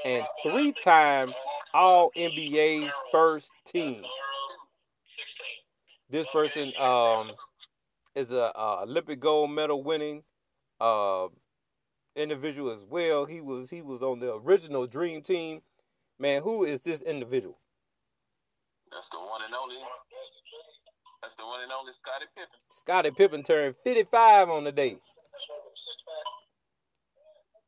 [0.04, 1.32] and three time
[1.74, 4.04] All NBA first team.
[6.10, 7.30] This person um,
[8.16, 10.24] is a uh, Olympic gold medal winning
[10.80, 11.28] uh,
[12.16, 13.26] individual as well.
[13.26, 15.62] He was he was on the original Dream Team.
[16.18, 17.58] Man, who is this individual?
[18.92, 19.76] That's the one and only.
[21.22, 22.58] That's the one and only Scottie Pippen.
[22.76, 24.96] Scottie Pippen turned 55 on the day.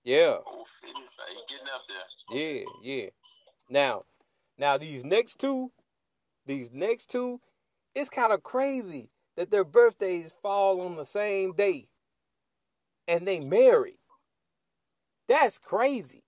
[0.04, 0.38] Yeah.
[0.44, 0.64] Oh,
[1.48, 2.36] getting up there.
[2.36, 3.06] Yeah, yeah.
[3.70, 4.02] Now,
[4.58, 5.70] now these next two,
[6.44, 7.40] these next two,
[7.94, 11.88] it's kind of crazy that their birthdays fall on the same day,
[13.08, 13.98] and they marry.
[15.28, 16.24] That's crazy.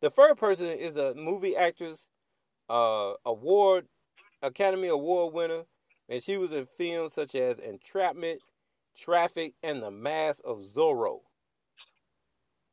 [0.00, 2.08] The first person is a movie actress,
[2.68, 3.86] uh, award,
[4.42, 5.62] Academy Award winner,
[6.08, 8.40] and she was in films such as Entrapment,
[8.96, 11.20] Traffic, and The Mask of Zorro.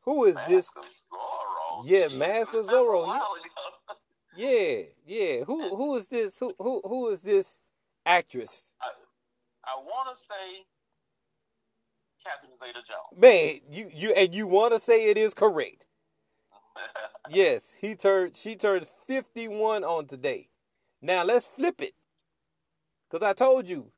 [0.02, 0.70] Who is this?
[0.76, 1.82] Mask Zorro.
[1.86, 3.20] Yeah, Mask of Zorro.
[4.36, 5.44] Yeah, yeah.
[5.44, 6.40] Who who is this?
[6.40, 7.60] Who who who is this
[8.06, 8.72] actress?
[9.66, 10.66] I want to say
[12.24, 13.22] Catherine Zeta-Jones.
[13.22, 15.86] Man, you you and you want to say it is correct?
[17.32, 18.36] Yes, he turned.
[18.36, 20.50] She turned fifty-one on today.
[21.00, 21.94] Now let's flip it,
[23.12, 23.92] cause I told you.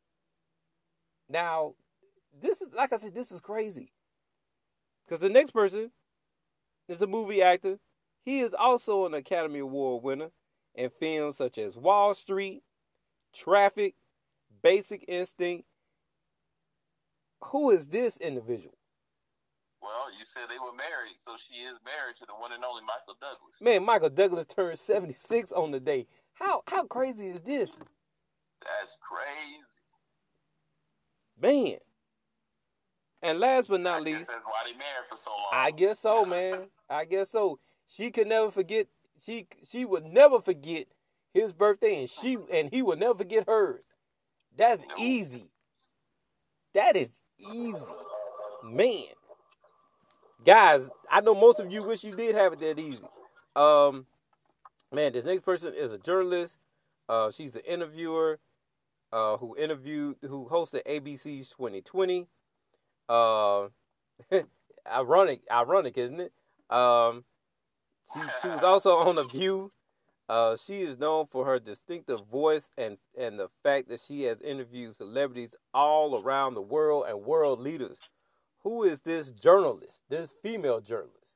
[1.29, 1.75] Now,
[2.41, 3.13] this is like I said.
[3.13, 3.93] This is crazy.
[5.07, 5.91] Cause the next person
[6.89, 7.79] is a movie actor.
[8.25, 10.31] He is also an Academy Award winner
[10.75, 12.63] in films such as Wall Street,
[13.33, 13.95] Traffic,
[14.61, 15.65] Basic Instinct.
[17.45, 18.75] Who is this individual?
[19.81, 22.81] well, you said they were married, so she is married to the one and only
[22.81, 23.59] Michael Douglas.
[23.59, 26.07] Man, Michael Douglas turned 76 on the day.
[26.33, 27.71] How how crazy is this?
[28.61, 29.65] That's crazy.
[31.41, 31.79] Man.
[33.23, 35.49] And last but I not guess least, that's why they married for so long.
[35.51, 36.67] I guess so, man.
[36.89, 37.59] I guess so.
[37.87, 38.87] She could never forget
[39.23, 40.87] she she would never forget
[41.33, 43.83] his birthday and she and he will never forget hers.
[44.55, 45.49] That's easy.
[46.73, 47.85] That is easy.
[48.63, 49.03] Man.
[50.43, 53.03] Guys, I know most of you wish you did have it that easy.
[53.55, 54.05] Um
[54.91, 56.57] man, this next person is a journalist.
[57.07, 58.39] Uh she's an interviewer
[59.13, 62.27] uh who interviewed who hosted ABC's 2020.
[63.07, 63.67] Uh
[64.91, 66.33] ironic, ironic, isn't it?
[66.69, 67.23] Um
[68.13, 69.71] she, she was also on The View.
[70.31, 74.39] Uh, she is known for her distinctive voice and, and the fact that she has
[74.39, 77.97] interviewed celebrities all around the world and world leaders.
[78.63, 81.33] Who is this journalist, this female journalist?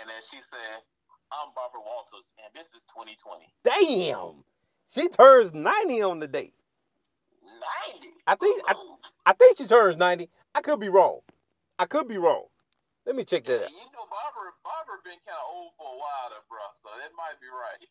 [0.00, 0.82] And then she said,
[1.30, 3.54] I'm Barbara Walters, and this is 2020.
[3.62, 4.42] Damn!
[4.88, 6.54] She turns 90 on the day.
[7.92, 8.08] 90?
[8.26, 8.96] I think- I-
[9.26, 10.28] I think she turns 90.
[10.56, 11.20] I could be wrong.
[11.78, 12.46] I could be wrong.
[13.06, 13.70] Let me check Yeah, that out.
[13.70, 17.14] you know, Barbara, Barbara been kind of old for a while, there, bro, so that
[17.14, 17.86] might be right.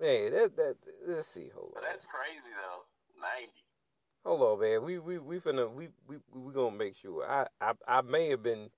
[0.00, 1.50] Man, that that let's see.
[1.54, 1.88] Hold But on.
[1.92, 2.82] that's crazy though.
[3.20, 3.62] Ninety.
[4.24, 4.82] Hold on, man.
[4.82, 7.24] We we we finna we we we gonna make sure.
[7.28, 8.70] I I I may have been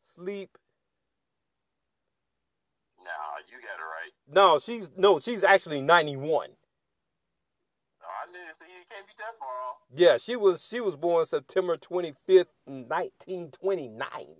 [0.00, 0.56] sleep.
[3.04, 4.12] Nah, you got it right.
[4.28, 6.50] No, she's no, she's actually ninety one.
[8.34, 9.76] I you can't be that far off.
[9.94, 14.36] Yeah, she was she was born September twenty fifth, nineteen twenty nine.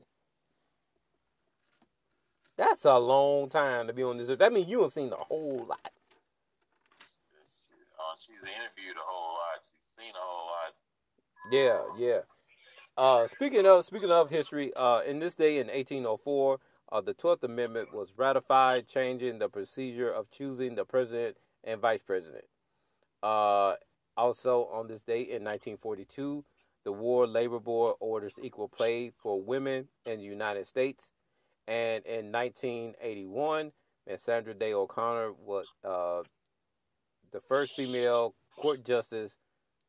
[2.57, 4.29] That's a long time to be on this.
[4.29, 4.39] earth.
[4.39, 5.81] That means you have seen a whole lot.
[7.99, 9.63] Uh, she's interviewed a whole lot.
[9.63, 10.75] She's seen a whole lot.
[11.51, 12.21] Yeah, yeah.
[12.99, 16.59] Uh, speaking of speaking of history, uh, in this day in 1804,
[16.93, 22.03] uh, the 12th Amendment was ratified, changing the procedure of choosing the president and vice
[22.03, 22.45] president.
[23.23, 23.75] Uh,
[24.17, 26.45] also, on this date in 1942,
[26.85, 31.11] the War Labor Board orders equal pay for women in the United States.
[31.69, 33.73] And in 1981,
[34.07, 36.23] Miss Sandra Day O'Connor was uh,
[37.33, 39.39] the first female court justice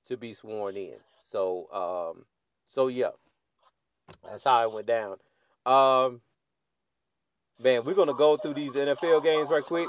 [0.08, 0.96] to be sworn in.
[1.24, 2.26] So, um,
[2.68, 3.12] so yeah,
[4.24, 5.18] that's how it went down.
[5.66, 6.22] Um,
[7.60, 9.88] man, we're gonna go through these NFL games right quick.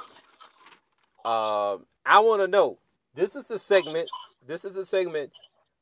[1.25, 2.79] Um, I want to know.
[3.15, 4.09] This is the segment.
[4.47, 5.31] This is a segment,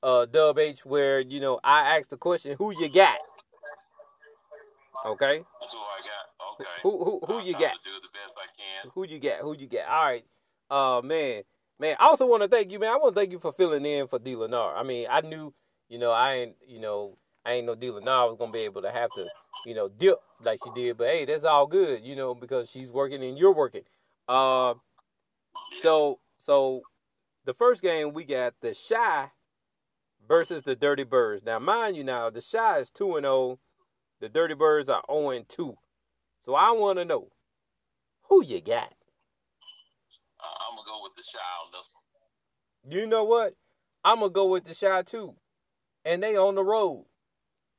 [0.03, 3.19] uh, Dub H, where you know I ask the question, "Who you got?"
[5.07, 6.55] Okay, That's who I got.
[6.55, 6.71] Okay.
[6.83, 7.73] who who who you got?
[7.85, 8.91] do the best I can.
[8.95, 9.41] Who you got?
[9.41, 9.89] Who you got?
[9.89, 10.25] All right.
[10.71, 11.43] Uh man.
[11.79, 12.91] Man, I also want to thank you, man.
[12.91, 14.77] I want to thank you for filling in for D Lenar.
[14.77, 15.55] I mean, I knew,
[15.89, 17.17] you know, I ain't, you know,
[17.47, 19.27] I ain't no D Lenar was gonna be able to have to,
[19.65, 20.99] you know, dip like she did.
[20.99, 23.85] But hey, that's all good, you know, because she's working and you're working.
[24.29, 24.75] Uh,
[25.81, 26.83] so so
[27.51, 29.29] the first game we got the Chi
[30.29, 31.43] versus the Dirty Birds.
[31.43, 33.59] Now, mind you, now the Chi is two and zero,
[34.21, 35.77] the Dirty Birds are zero and two.
[36.45, 37.27] So I want to know
[38.29, 38.95] who you got.
[40.39, 41.89] Uh, I'm gonna go with the Chi on this
[42.85, 42.93] one.
[43.01, 43.55] You know what?
[44.05, 45.35] I'm gonna go with the Chi too,
[46.05, 47.07] and they on the road.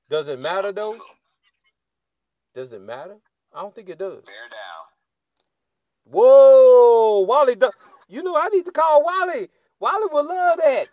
[0.10, 1.00] Does it matter though?
[2.54, 3.16] Does it matter?
[3.54, 4.22] I don't think it does.
[4.26, 4.84] Bear down.
[6.04, 7.56] Whoa, Wally!
[8.10, 9.48] You know I need to call Wally.
[9.82, 10.86] Wally would love that.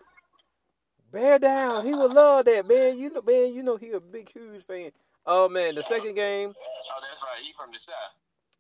[1.13, 1.87] Bear down.
[1.87, 2.99] He would love that, man.
[2.99, 3.55] You know, man.
[3.55, 4.91] You know he a big, huge fan.
[5.27, 6.55] Oh man, the second game.
[6.57, 7.43] Oh, that's right.
[7.43, 7.93] He from the Chi.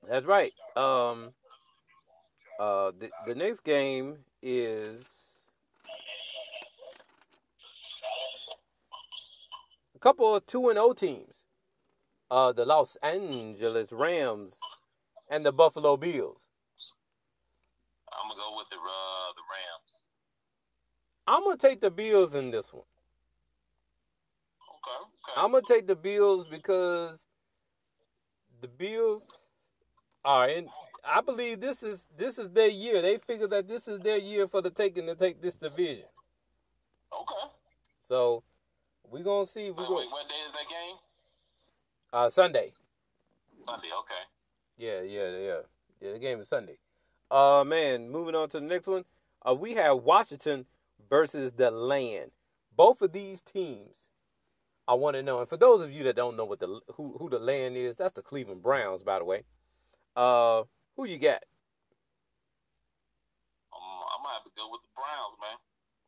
[0.08, 0.52] That's right.
[0.76, 1.32] Um.
[2.60, 5.06] Uh, the the next game is
[9.94, 11.36] a couple of two and O teams.
[12.30, 14.56] Uh, the Los Angeles Rams
[15.30, 16.48] and the Buffalo Bills.
[18.12, 19.07] I'm gonna go with uh, the Rams.
[21.28, 22.84] I'm gonna take the Bills in this one.
[24.62, 25.04] Okay.
[25.04, 25.40] Okay.
[25.40, 27.26] I'm gonna take the Bills because
[28.62, 29.26] the Bills
[30.24, 30.68] are in.
[31.04, 33.02] I believe this is this is their year.
[33.02, 36.06] They figure that this is their year for the taking to take this division.
[37.12, 37.52] okay.
[38.08, 38.42] So
[39.10, 39.64] we gonna see.
[39.70, 40.96] We Wait, go wait, what day is that game?
[42.10, 42.72] uh, Sunday.
[43.66, 43.88] Sunday.
[44.00, 44.14] Okay.
[44.78, 45.58] Yeah, yeah, yeah,
[46.00, 46.12] yeah.
[46.12, 46.78] The game is Sunday.
[47.30, 48.08] Uh, man.
[48.08, 49.04] Moving on to the next one.
[49.46, 50.64] Uh, we have Washington
[51.08, 52.30] versus the Land.
[52.74, 54.08] Both of these teams,
[54.86, 55.40] I want to know.
[55.40, 57.96] And for those of you that don't know what the who who the Land is,
[57.96, 59.42] that's the Cleveland Browns, by the way.
[60.14, 60.62] Uh,
[60.96, 61.42] who you got?
[63.72, 63.80] Um,
[64.16, 65.58] I'm gonna have to go with the Browns, man.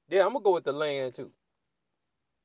[0.08, 1.32] Yeah, I'm gonna go with the Land too.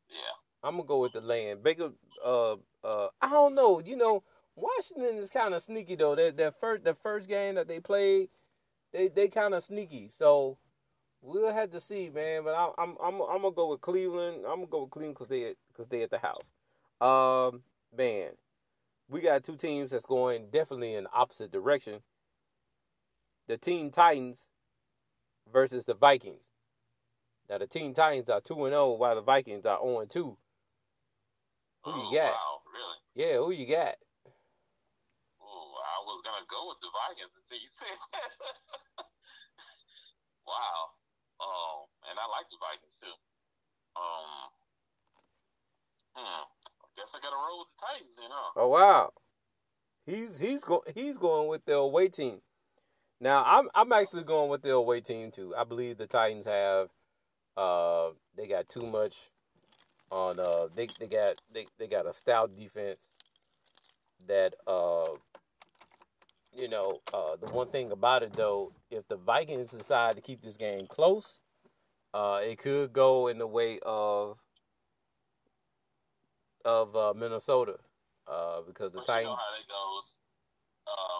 [0.10, 0.18] Yeah.
[0.63, 1.63] I'm gonna go with the Land.
[1.63, 1.91] Baker.
[2.24, 3.82] Uh, uh, I don't know.
[3.86, 4.24] You know,
[4.56, 6.15] Washington is kind of sneaky though.
[6.15, 8.30] That that first the first game that they played,
[8.91, 10.10] they they kind of sneaky.
[10.10, 10.58] So
[11.26, 12.44] we'll have to see, man.
[12.44, 14.46] But I, I'm I'm I'm gonna go with Cleveland.
[14.48, 16.52] I'm gonna go with Cleveland because they because they at the house.
[17.02, 17.62] Um,
[17.98, 18.32] man,
[19.10, 22.02] we got two teams that's going definitely in the opposite direction.
[23.48, 24.48] The Teen Titans
[25.52, 26.42] versus the Vikings.
[27.50, 30.38] Now the Teen Titans are two and zero, while the Vikings are zero and two.
[31.84, 32.32] Who oh, you got?
[32.32, 32.62] Wow.
[32.74, 32.98] Really?
[33.14, 33.96] Yeah, who you got?
[35.40, 39.06] Oh, I was gonna go with the Vikings until you said that.
[40.48, 41.04] wow.
[41.46, 43.15] Um, and I like the Vikings too.
[43.96, 44.50] Um.
[46.15, 46.46] Hmm.
[46.81, 48.52] I guess I gotta roll with the Titans then, huh?
[48.56, 49.12] Oh wow,
[50.06, 52.39] he's he's go, he's going with the away team.
[53.19, 55.54] Now I'm I'm actually going with the away team too.
[55.58, 56.89] I believe the Titans have
[57.58, 59.31] uh they got too much
[60.12, 63.00] on uh they they got they, they got a stout defense
[64.27, 65.06] that uh
[66.56, 70.41] you know uh the one thing about it though if the Vikings decide to keep
[70.41, 71.39] this game close
[72.13, 74.37] uh it could go in the way of
[76.63, 77.77] of uh, Minnesota
[78.27, 80.15] uh because the But you know Titans how that goes.
[80.85, 81.19] Uh,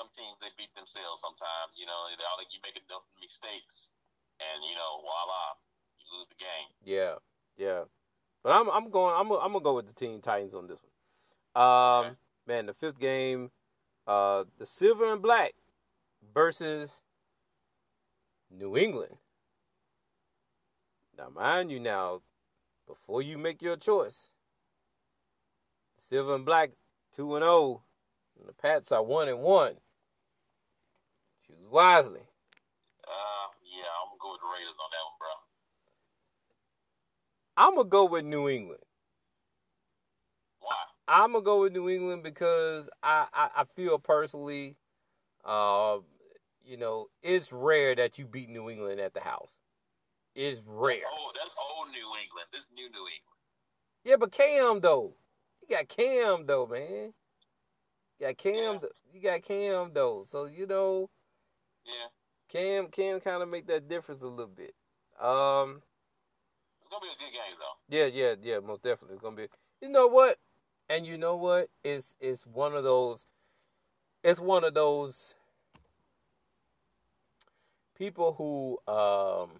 [0.00, 1.76] some teams they beat themselves sometimes.
[1.76, 3.92] You know, they all like you make enough mistakes,
[4.40, 5.60] and you know, voila,
[6.00, 6.68] you lose the game.
[6.80, 7.20] Yeah,
[7.60, 7.84] yeah.
[8.40, 10.96] But I'm I'm going I'm I'm gonna go with the Teen Titans on this one.
[11.52, 12.16] Um, okay.
[12.48, 13.52] man, the fifth game,
[14.10, 15.52] uh, the Silver and Black
[16.34, 17.04] versus
[18.50, 19.14] New England.
[21.16, 22.22] Now, mind you, now
[22.88, 24.32] before you make your choice,
[25.96, 26.72] Silver and Black
[27.14, 27.82] two and zero, oh,
[28.36, 29.74] and the Pats are one and one.
[31.46, 32.22] Choose wisely.
[33.06, 35.28] Uh, yeah, I'm gonna go with the Raiders on that one, bro.
[37.56, 38.82] I'm gonna go with New England.
[41.10, 44.76] I'm gonna go with New England because I I, I feel personally,
[45.44, 45.98] uh,
[46.64, 49.56] you know, it's rare that you beat New England at the house.
[50.34, 51.02] It's rare.
[51.12, 52.46] Oh, that's old New England.
[52.52, 53.38] This new New England.
[54.04, 55.14] Yeah, but Cam though
[55.70, 57.12] you got Cam though, man.
[58.18, 58.80] You got Cam.
[58.82, 58.88] Yeah.
[59.12, 61.10] You got Cam though, so you know.
[61.84, 62.08] Yeah.
[62.48, 64.74] Cam Cam kind of make that difference a little bit.
[65.20, 65.82] Um.
[66.80, 67.96] It's gonna be a good game though.
[67.96, 68.58] Yeah, yeah, yeah.
[68.58, 69.46] Most definitely, it's gonna be.
[69.80, 70.38] You know what?
[70.90, 71.68] And you know what?
[71.84, 73.24] It's it's one of those.
[74.24, 75.36] It's one of those
[77.96, 79.50] people who um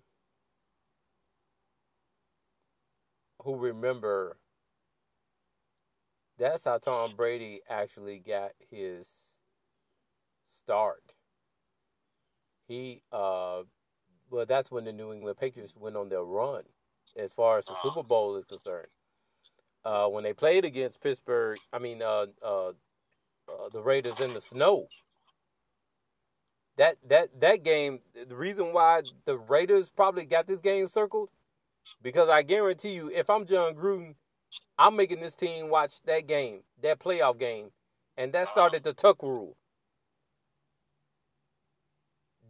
[3.45, 4.39] who remember
[6.37, 9.09] that's how Tom Brady actually got his
[10.51, 11.15] start.
[12.67, 13.63] He uh
[14.31, 16.65] well that's when the New England Patriots went on their run
[17.17, 17.75] as far as the.
[17.75, 18.89] Super Bowl is concerned.
[19.85, 24.41] Uh when they played against Pittsburgh, I mean uh uh, uh the Raiders in the
[24.41, 24.89] snow.
[26.77, 31.31] That that that game the reason why the Raiders probably got this game circled
[32.03, 34.15] because I guarantee you if I'm Jon Gruden
[34.79, 37.71] I'm making this team watch that game, that playoff game,
[38.17, 39.57] and that started the Tuck rule.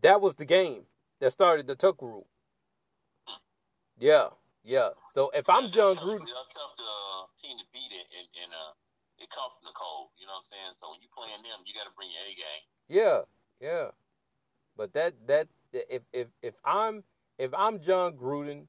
[0.02, 0.84] That was the game
[1.20, 2.26] that started the Tuck rule.
[3.98, 4.28] Yeah,
[4.64, 4.90] yeah.
[5.12, 8.50] So if I'm Jon Gruden, it's tough to uh, team to beat it, and, and
[8.52, 8.72] uh,
[9.18, 10.10] it comes from the cold.
[10.18, 10.72] You know what I'm saying?
[10.80, 12.64] So when you playing them, you got to bring your A game.
[12.88, 13.18] Yeah,
[13.60, 13.96] yeah.
[14.76, 17.04] But that that if if if I'm
[17.38, 18.66] if I'm Jon Gruden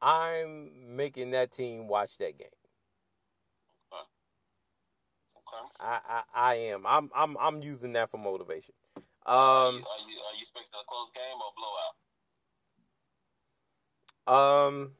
[0.00, 2.48] I'm making that team watch that game.
[3.92, 4.04] Okay.
[5.36, 5.62] Okay.
[5.80, 6.86] I, I, I am.
[6.86, 8.74] I'm I'm I'm using that for motivation.
[9.26, 11.98] Um, are, you, are, you, are you expecting a close game or blowout?
[14.26, 14.92] Um,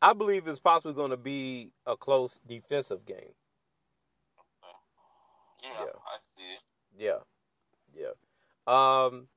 [0.00, 3.34] I believe it's possibly going to be a close defensive game.
[4.38, 4.74] Okay.
[5.62, 6.62] Yeah, yeah, I see it.
[6.98, 7.18] Yeah,
[7.94, 8.12] yeah.
[8.66, 9.28] Um,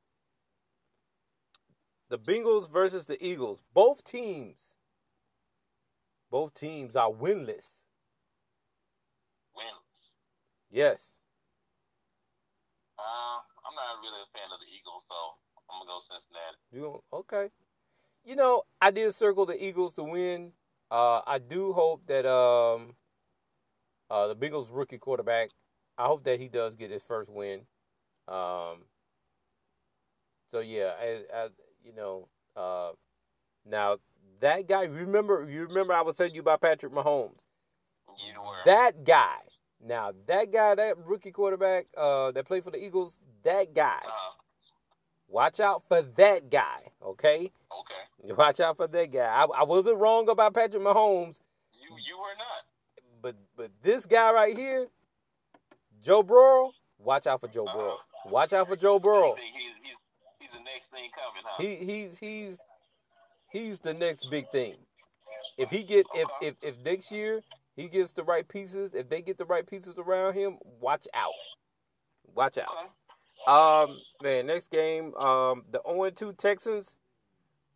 [2.10, 3.62] the Bengals versus the Eagles.
[3.74, 4.76] Both teams,
[6.32, 7.82] both teams are winless.
[9.56, 10.08] Winless.
[10.72, 11.20] Yes.
[12.98, 13.38] Uh,
[13.68, 15.16] I'm not really a fan of the Eagles, so
[15.76, 16.58] I'm gonna go Cincinnati.
[16.72, 17.50] You okay?
[18.24, 20.54] You know, I did circle the Eagles to win.
[20.90, 22.96] Uh, I do hope that um,
[24.10, 25.50] uh, the Bengals rookie quarterback.
[25.98, 27.62] I hope that he does get his first win.
[28.28, 28.86] Um,
[30.50, 31.48] so yeah, I, I,
[31.84, 32.92] you know, uh,
[33.66, 33.98] now
[34.40, 34.86] that guy.
[34.86, 37.46] Remember, you remember I was telling you about Patrick Mahomes.
[38.66, 39.38] That guy.
[39.84, 44.00] Now that guy, that rookie quarterback uh, that played for the Eagles, that guy.
[44.04, 44.42] Uh-huh.
[45.36, 47.52] Watch out for that guy, okay?
[47.70, 48.34] Okay.
[48.34, 49.26] Watch out for that guy.
[49.26, 51.42] I, I wasn't wrong about Patrick Mahomes.
[51.74, 52.64] You you were not.
[53.22, 54.88] But but this guy right here,
[56.02, 56.72] Joe Burrow.
[57.00, 57.96] Watch out for Joe Burrow.
[57.96, 58.30] Uh-huh.
[58.30, 59.36] Watch out for Joe Burrow.
[59.36, 59.76] He's,
[60.40, 61.62] he's next thing coming, huh?
[61.62, 62.60] He he's he's
[63.52, 64.76] he's the next big thing.
[65.58, 67.42] If he get if if if next year
[67.76, 71.34] he gets the right pieces, if they get the right pieces around him, watch out.
[72.34, 72.70] Watch out.
[73.48, 76.96] Um man, next game, um the 0 2 Texans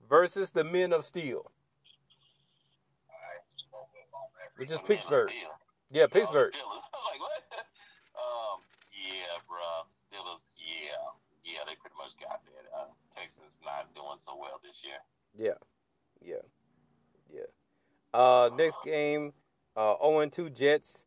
[0.10, 1.52] versus the Men of Steel.
[4.60, 5.32] Which is Pittsburgh.
[5.90, 6.54] Yeah, Pittsburgh.
[8.20, 8.60] um,
[8.92, 9.88] yeah, bro.
[10.12, 11.00] Steelers, yeah.
[11.46, 15.00] Yeah, they pretty much got that Uh, Texas not doing so well this year.
[15.34, 15.58] Yeah,
[16.22, 16.44] yeah,
[17.34, 17.48] yeah.
[18.14, 19.32] Uh, next game,
[19.78, 21.06] uh, 0-2 Jets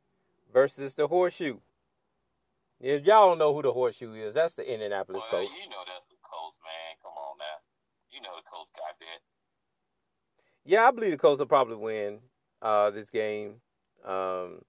[0.51, 1.59] versus the Horseshoe.
[2.83, 5.63] If y'all don't know who the Horseshoe is, that's the Indianapolis well, Colts.
[5.63, 6.97] You know that's the Colts, man.
[7.01, 7.63] Come on now.
[8.11, 9.21] You know the Colts got that.
[10.65, 12.19] Yeah, I believe the Colts will probably win
[12.61, 13.61] uh, this game.
[14.05, 14.63] Um,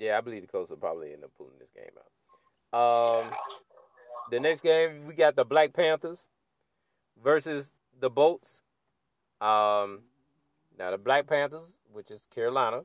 [0.00, 2.08] yeah, I believe the Colts will probably end up pulling this game out.
[2.76, 3.36] Um, yeah.
[4.32, 6.26] The next game we got the Black Panthers
[7.22, 8.62] versus the Bolts.
[9.40, 10.00] Um,
[10.76, 12.82] now the Black Panthers, which is Carolina,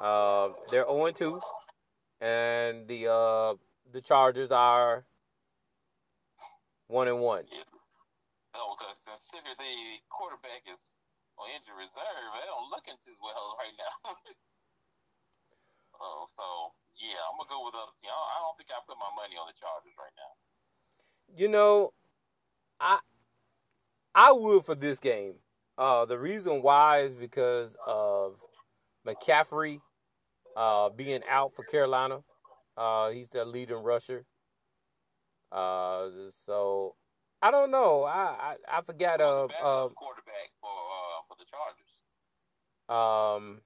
[0.00, 1.40] Uh, they're 0 2,
[2.20, 3.54] and the uh,
[3.92, 5.04] the Chargers are
[6.86, 7.44] one and one.
[8.54, 9.74] No, because consider the
[10.10, 10.78] quarterback is
[11.40, 14.12] on injury reserve, they don't looking too well right now.
[16.00, 18.12] oh, so yeah, I'm gonna go with the other team.
[18.12, 20.32] I don't think I put my money on the Chargers right now.
[21.32, 21.94] You know,
[22.78, 23.00] I
[24.14, 25.40] I would for this game.
[25.78, 28.36] Uh, the reason why is because of
[29.06, 29.80] McCaffrey
[30.56, 32.20] uh, being out for Carolina.
[32.76, 34.24] Uh, he's the leading rusher.
[35.52, 36.08] Uh,
[36.44, 36.94] so
[37.42, 38.04] I don't know.
[38.04, 39.20] I I, I forgot.
[39.20, 41.92] Uh, uh, quarterback for uh, for the Chargers.
[42.88, 43.60] Um,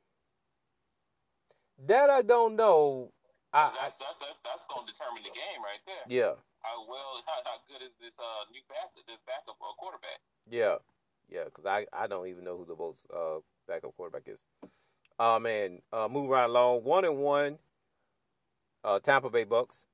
[1.87, 3.13] that I don't know.
[3.53, 6.03] I, that's, that's, that's, that's going to determine the game right there.
[6.11, 6.35] Yeah.
[6.63, 10.19] How well, how, how good is this uh new back this backup uh, quarterback?
[10.51, 10.83] Yeah,
[11.29, 11.45] yeah.
[11.45, 14.41] Because I I don't even know who the most uh backup quarterback is.
[15.19, 16.83] Uh man, uh, move right along.
[16.85, 17.59] One and one.
[18.83, 19.85] Uh, Tampa Bay Bucks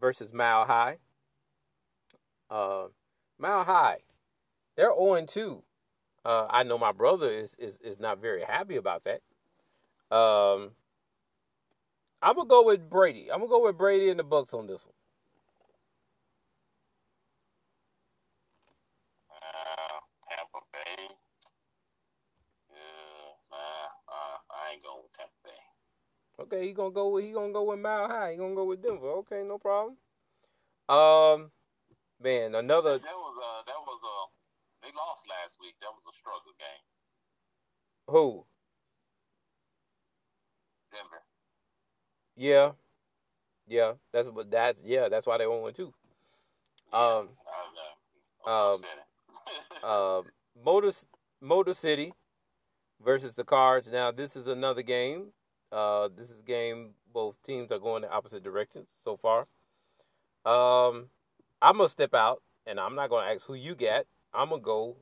[0.00, 0.98] versus Mile High.
[2.50, 2.86] Uh,
[3.38, 3.98] Mile High,
[4.76, 5.62] they're 0 2.
[6.24, 9.20] Uh, I know my brother is, is is not very happy about that.
[10.14, 10.72] Um,
[12.22, 13.30] I'm gonna go with Brady.
[13.32, 14.94] I'm gonna go with Brady and the Bucks on this one.
[19.30, 21.14] Uh, Tampa Bay.
[23.50, 23.56] Uh,
[24.08, 25.62] uh, I ain't going with Tampa Bay.
[26.52, 28.32] Okay, he gonna go with he gonna go with Mile High.
[28.32, 29.08] He gonna go with Denver.
[29.20, 29.96] Okay, no problem.
[30.86, 31.50] Um,
[32.22, 32.98] man, another.
[32.98, 34.26] That was uh, that was uh,
[34.82, 35.76] they lost last week.
[35.80, 36.84] That was a struggle game.
[38.08, 38.44] Who?
[40.92, 41.22] Denver.
[42.36, 42.72] Yeah,
[43.66, 43.92] yeah.
[44.12, 45.08] That's what that's yeah.
[45.08, 45.94] That's why they won one too.
[46.92, 47.30] Um,
[48.46, 48.76] um,
[49.82, 50.20] uh,
[50.62, 50.90] Motor
[51.40, 52.12] Motor City
[53.02, 53.90] versus the Cards.
[53.90, 55.32] Now this is another game.
[55.72, 59.46] Uh, this is a game both teams are going in opposite directions so far.
[60.44, 61.08] Um,
[61.62, 64.06] I'm gonna step out and I'm not gonna ask who you get.
[64.34, 64.96] I'm gonna go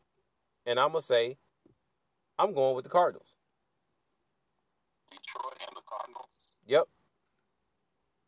[0.65, 1.39] and I'm gonna say
[2.39, 3.35] I'm going with the Cardinals.
[5.11, 6.29] Detroit and the Cardinals.
[6.67, 6.89] Yep.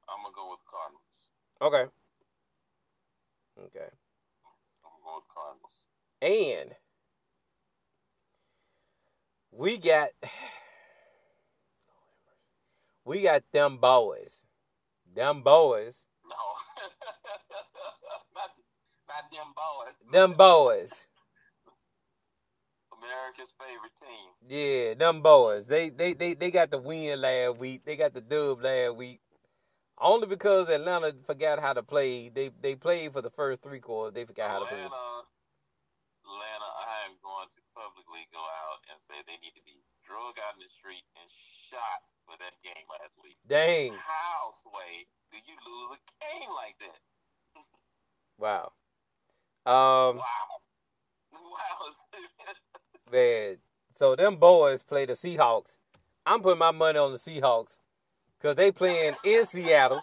[0.09, 1.03] I'm gonna go with the Cardinals.
[1.63, 1.93] Okay.
[3.59, 3.91] Okay.
[4.85, 5.87] I'm going with Cardinals.
[6.21, 6.75] And
[9.53, 10.11] we got
[13.05, 14.39] we got them boys.
[15.15, 16.07] Them boys.
[16.25, 16.37] No.
[18.35, 18.51] not,
[19.09, 20.13] not them boys.
[20.13, 21.09] Them boys.
[23.03, 24.31] America's favorite team.
[24.47, 25.67] Yeah, them boys.
[25.67, 27.85] They they they they got the win last week.
[27.85, 29.21] They got the dub last week.
[29.99, 32.29] Only because Atlanta forgot how to play.
[32.29, 34.15] They they played for the first three quarters.
[34.15, 34.83] They forgot Atlanta, how to play.
[36.25, 40.39] Atlanta, I am going to publicly go out and say they need to be drug
[40.39, 43.37] out in the street and shot for that game last week.
[43.47, 43.93] Dang.
[43.93, 46.97] How, Sway, do you lose a game like that?
[48.41, 48.73] wow.
[49.67, 50.17] Um.
[50.17, 50.25] Wow.
[51.33, 51.93] Wow.
[53.13, 53.59] man.
[53.93, 55.77] So them boys play the Seahawks.
[56.25, 57.77] I'm putting my money on the Seahawks
[58.39, 60.03] because they playing in Seattle.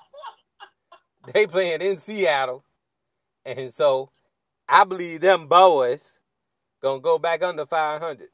[1.33, 2.63] They playing in Seattle,
[3.45, 4.11] and so
[4.67, 6.19] I believe them boys
[6.81, 8.19] gonna go back under 500.
[8.21, 8.27] You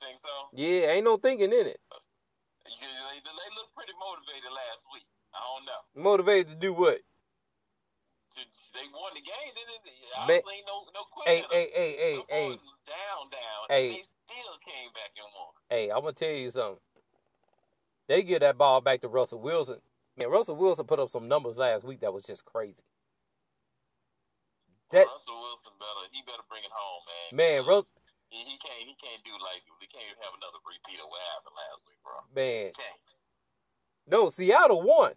[0.00, 0.28] think so?
[0.52, 1.80] Yeah, ain't no thinking in it.
[3.94, 5.08] You, they, they look pretty motivated last week.
[5.34, 5.80] I don't know.
[5.94, 6.98] Motivated to do what?
[8.74, 9.94] They won the game, didn't they?
[10.26, 11.46] Man, Obviously, no, no question.
[11.46, 12.50] Hey, hey, hey, hey, hey.
[12.58, 13.62] was down, down.
[13.70, 14.02] Hey.
[14.02, 15.54] They still came back and won.
[15.70, 16.82] Hey, I'm gonna tell you something.
[18.10, 19.78] They give that ball back to Russell Wilson.
[20.18, 22.82] Man, Russell Wilson put up some numbers last week that was just crazy.
[24.90, 26.10] That Russell Wilson better.
[26.10, 27.26] He better bring it home, man.
[27.34, 27.88] man, Because Russ,
[28.34, 28.82] He, he can't.
[28.82, 29.62] He can't do like.
[29.78, 32.18] He can't even have another repeat of what happened last week, bro.
[32.34, 32.74] man.
[34.06, 35.12] No, Seattle won.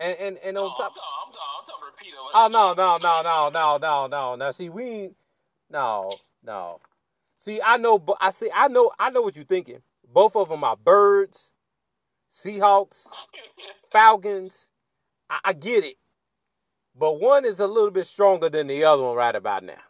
[0.00, 0.92] And and and No, on top.
[0.92, 1.42] I'm talking.
[1.58, 1.84] I'm talking.
[1.88, 1.90] I'm.
[2.34, 4.34] Oh no no no no no no no.
[4.36, 5.16] Now see we ain't-
[5.70, 6.80] no no.
[7.38, 9.82] See I know but I see I know I know what you're thinking.
[10.12, 11.52] Both of them are birds,
[12.32, 13.06] Seahawks,
[13.92, 14.68] Falcons.
[15.28, 15.96] I, I get it,
[16.96, 19.82] but one is a little bit stronger than the other one right about now.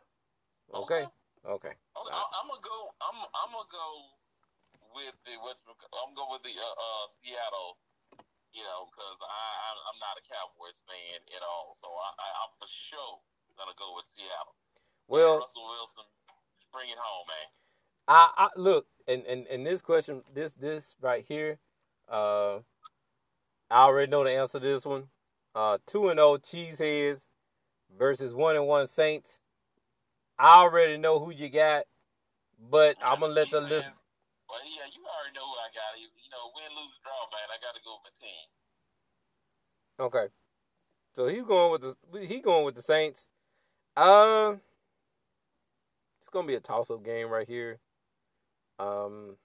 [0.74, 1.04] Okay,
[1.46, 1.74] okay.
[1.96, 2.78] I'm, I'm gonna go.
[3.00, 3.16] I'm.
[3.34, 3.86] I'm gonna go
[4.94, 5.32] with the.
[5.32, 7.78] I'm gonna with the uh, uh, Seattle.
[8.50, 12.28] You know, because I, I I'm not a Cowboys fan at all, so I, I
[12.42, 13.22] I'm for sure
[13.54, 14.58] gonna go with Seattle.
[15.06, 16.06] Well, Russell Wilson,
[16.74, 17.48] bring it home, man.
[18.10, 21.58] I, I look and, and and this question, this this right here,
[22.10, 22.58] uh,
[23.70, 25.08] I already know the answer to this one.
[25.54, 27.26] Uh, two and zero Cheeseheads
[27.98, 29.38] versus one and one Saints.
[30.38, 31.84] I already know who you got,
[32.58, 33.90] but I'm gonna let the list.
[34.48, 35.94] Well, yeah, you already know who I got
[36.60, 37.48] win, lose, draw, man.
[37.48, 38.46] I got to go with my team.
[40.00, 40.28] Okay.
[41.16, 43.26] So he's going with the he going with the Saints.
[43.96, 44.54] Uh,
[46.20, 47.80] it's gonna be a toss up game right here.
[48.78, 49.36] Um,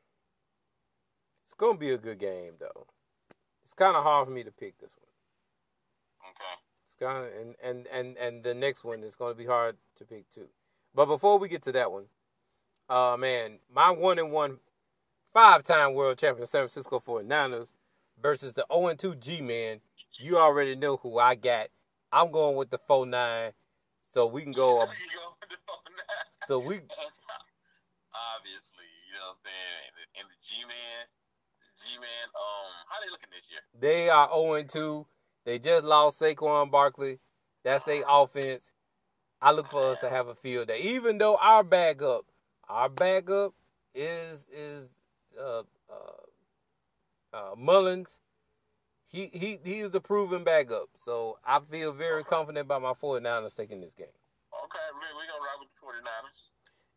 [1.45, 2.85] it's gonna be a good game though.
[3.63, 6.29] It's kind of hard for me to pick this one.
[6.29, 6.61] Okay.
[6.85, 10.05] It's kind of and and and and the next one is gonna be hard to
[10.05, 10.49] pick too.
[10.93, 12.05] But before we get to that one,
[12.87, 14.59] uh man, my one and one
[15.35, 17.73] five time world champion San Francisco 49ers
[18.21, 19.81] versus the 0 and 2 G Man.
[20.17, 21.67] You already know who I got.
[22.09, 23.51] I'm going with the 4 9.
[24.13, 24.77] So we can go.
[24.77, 26.47] There you go with the phone now.
[26.47, 26.75] So we
[28.15, 31.05] obviously, you know what I'm saying, and the G Man,
[31.83, 33.59] G Man, um, how they looking this year?
[33.77, 35.05] they are 0 and 2.
[35.43, 37.19] They just lost Saquon Barkley.
[37.65, 38.71] That's a offense.
[39.41, 40.79] I look for us to have a field day.
[40.79, 42.25] Even though our backup,
[42.69, 43.53] our backup
[43.93, 44.94] is is
[45.39, 48.19] uh, uh, uh, Mullens.
[49.07, 50.89] He he he is a proven backup.
[50.95, 54.07] So I feel very confident about my 49ers taking this game.
[54.07, 56.49] Okay, we we gonna ride with the 49ers.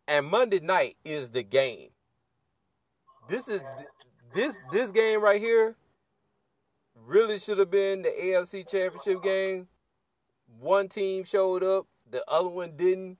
[0.08, 1.90] And Monday night is the game.
[3.28, 3.60] This is
[4.34, 5.76] this this game right here
[7.06, 9.68] really should have been the AFC Championship game.
[10.60, 13.18] One team showed up, the other one didn't.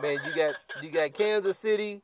[0.00, 2.02] Man, you got you got Kansas City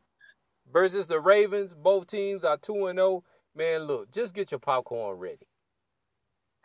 [0.72, 1.74] versus the Ravens.
[1.74, 3.24] Both teams are 2 and 0.
[3.54, 5.46] Man, look, just get your popcorn ready.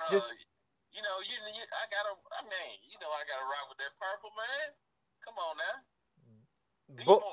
[0.10, 0.30] Just- uh,
[0.92, 3.94] you know, you, you I gotta, I mean, you know, I gotta ride with that
[4.00, 4.74] purple man.
[5.26, 7.24] Come on now, be Bo-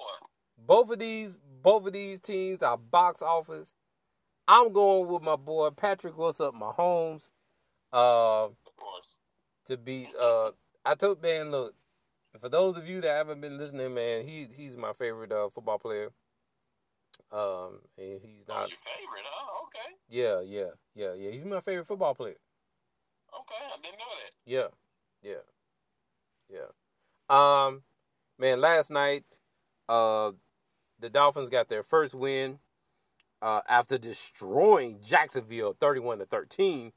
[0.59, 3.72] both of these both of these teams are box office.
[4.49, 7.31] I'm going with my boy Patrick What's up Mahomes.
[7.93, 9.09] Uh Of course.
[9.66, 10.51] to beat uh
[10.85, 11.75] I told man look
[12.41, 15.79] for those of you that haven't been listening man he he's my favorite uh, football
[15.79, 16.11] player
[17.35, 19.64] um and he's Oh, not your favorite, huh?
[19.64, 22.37] Okay, yeah yeah yeah yeah he's my favorite football player
[23.35, 24.72] okay, I didn't know that.
[25.24, 25.39] yeah
[26.49, 26.59] yeah
[27.28, 27.82] yeah um
[28.39, 29.24] man last night
[29.89, 30.30] uh
[31.01, 32.59] the Dolphins got their first win
[33.43, 36.93] uh after destroying Jacksonville 31 to 13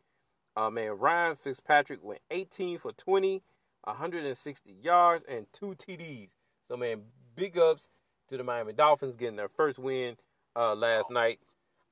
[0.56, 3.42] uh man Ryan Fitzpatrick went 18 for 20
[3.84, 6.32] 160 yards and two TDs.
[6.68, 7.04] So man,
[7.36, 7.88] big ups
[8.28, 10.18] to the Miami Dolphins getting their first win
[10.58, 11.40] uh, last night.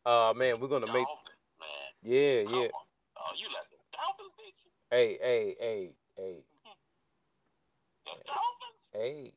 [0.06, 1.08] Uh, man, we're gonna make
[1.60, 1.90] man.
[2.04, 2.68] yeah yeah.
[3.18, 4.34] Oh, you the Dolphins?
[4.92, 6.36] Hey hey hey hey
[8.06, 8.78] The Dolphins?
[8.94, 9.34] hey.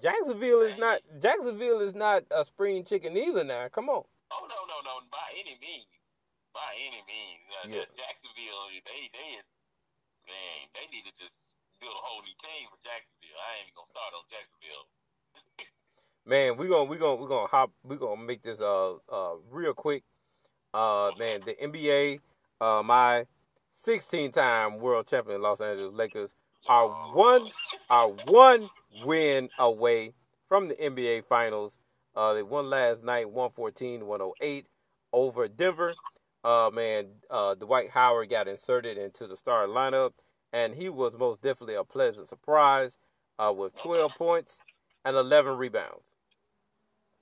[0.00, 3.44] Jacksonville is not Jacksonville is not a spring chicken either.
[3.44, 4.04] Now, come on.
[4.32, 5.90] Oh no, no, no, by any means,
[6.56, 7.44] by any means.
[7.60, 7.84] Uh, Yeah.
[7.92, 9.30] Jacksonville, they, they,
[10.24, 11.36] man, they need to just
[11.84, 13.36] build a whole new team for Jacksonville.
[13.36, 14.88] I ain't even gonna start on Jacksonville.
[16.26, 19.72] Man, we gonna we gonna we gonna hop we gonna make this uh uh real
[19.72, 20.04] quick.
[20.72, 22.20] Uh man, the NBA,
[22.60, 23.24] uh my
[23.72, 26.36] 16 time world champion Los Angeles Lakers
[26.68, 27.50] are one
[27.88, 28.68] are one
[29.04, 30.12] win away
[30.48, 31.78] from the NBA finals.
[32.14, 34.64] Uh they won last night 114-108
[35.12, 35.94] over Denver.
[36.44, 40.12] Uh man, uh Dwight Howard got inserted into the starting lineup
[40.52, 42.98] and he was most definitely a pleasant surprise
[43.38, 44.60] uh with 12 points
[45.04, 46.09] and 11 rebounds.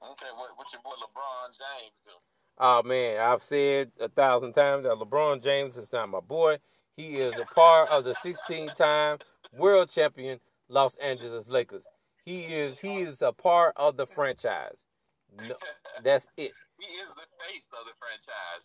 [0.02, 2.12] Okay, what, what's your boy LeBron James do?
[2.58, 6.58] Oh man, I've said a thousand times that LeBron James is not my boy.
[6.96, 9.18] He is a part of the 16-time
[9.56, 11.84] world champion Los Angeles Lakers.
[12.24, 14.84] He is he is a part of the franchise.
[15.36, 15.54] No,
[16.02, 16.52] that's it.
[16.78, 18.64] he is the face of the franchise.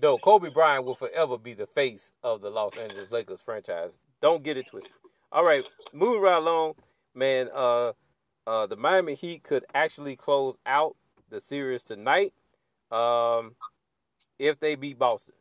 [0.00, 4.00] Though Kobe Bryant will forever be the face of the Los Angeles Lakers franchise.
[4.20, 4.92] Don't get it twisted.
[5.30, 6.74] All right, moving right along,
[7.14, 7.48] man.
[7.54, 7.92] Uh,
[8.46, 10.96] uh, the Miami Heat could actually close out
[11.30, 12.32] the series tonight,
[12.90, 13.54] um,
[14.38, 15.34] if they beat Boston.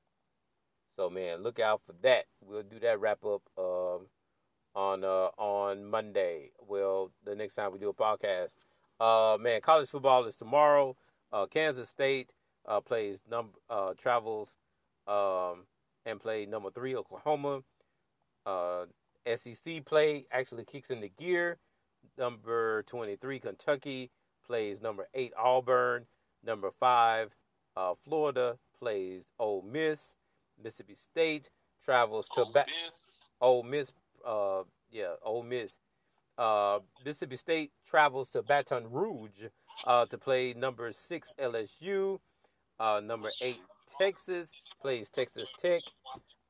[0.96, 2.26] So, man, look out for that.
[2.46, 4.08] We'll do that wrap up um,
[4.76, 6.52] on uh, on Monday.
[6.68, 8.54] Well, the next time we do a podcast.
[9.00, 10.96] Uh, man, college football is tomorrow.
[11.32, 12.30] Uh, Kansas State
[12.68, 14.58] uh, plays number uh, travels
[15.08, 15.66] um,
[16.06, 17.64] and play number three Oklahoma.
[18.46, 18.86] Uh,
[19.36, 21.58] SEC play actually kicks into gear.
[22.18, 24.12] Number twenty three Kentucky
[24.46, 26.06] plays number eight Auburn.
[26.44, 27.36] Number five
[27.76, 30.16] uh, Florida plays Ole Miss.
[30.62, 31.50] Mississippi State
[31.84, 32.68] travels to Oh, back.
[32.68, 33.02] this,
[33.40, 33.92] Ole Miss,
[34.26, 35.80] uh, yeah, Ole Miss.
[36.38, 39.46] Uh, Mississippi State travels to Baton Rouge
[39.86, 42.20] uh, to play number six LSU.
[42.80, 43.62] Uh, number eight
[44.00, 45.82] Texas plays Texas Tech.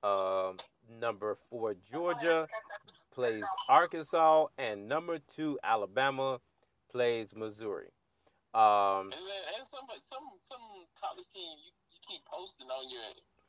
[0.03, 0.57] Um,
[0.99, 2.47] number four Georgia
[3.11, 6.39] plays Arkansas, and number two Alabama
[6.91, 7.91] plays Missouri.
[8.53, 9.23] Um, and,
[9.55, 10.65] and some some some
[10.99, 13.03] college team you, you keep posting on your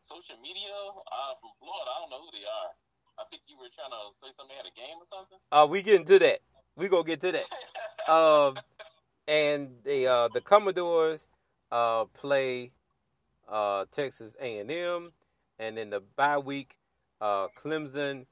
[0.06, 1.90] social media uh, from Florida.
[1.90, 2.70] I don't know who they are.
[3.18, 5.38] I think you were trying to say something had a game or something.
[5.50, 6.38] Uh, we get into that.
[6.76, 7.46] We gonna get to that.
[8.12, 8.58] um,
[9.26, 11.28] and the uh, the Commodores
[11.70, 12.72] uh play
[13.48, 15.12] uh Texas A and M,
[15.58, 16.76] and then the bye week,
[17.20, 18.26] uh Clemson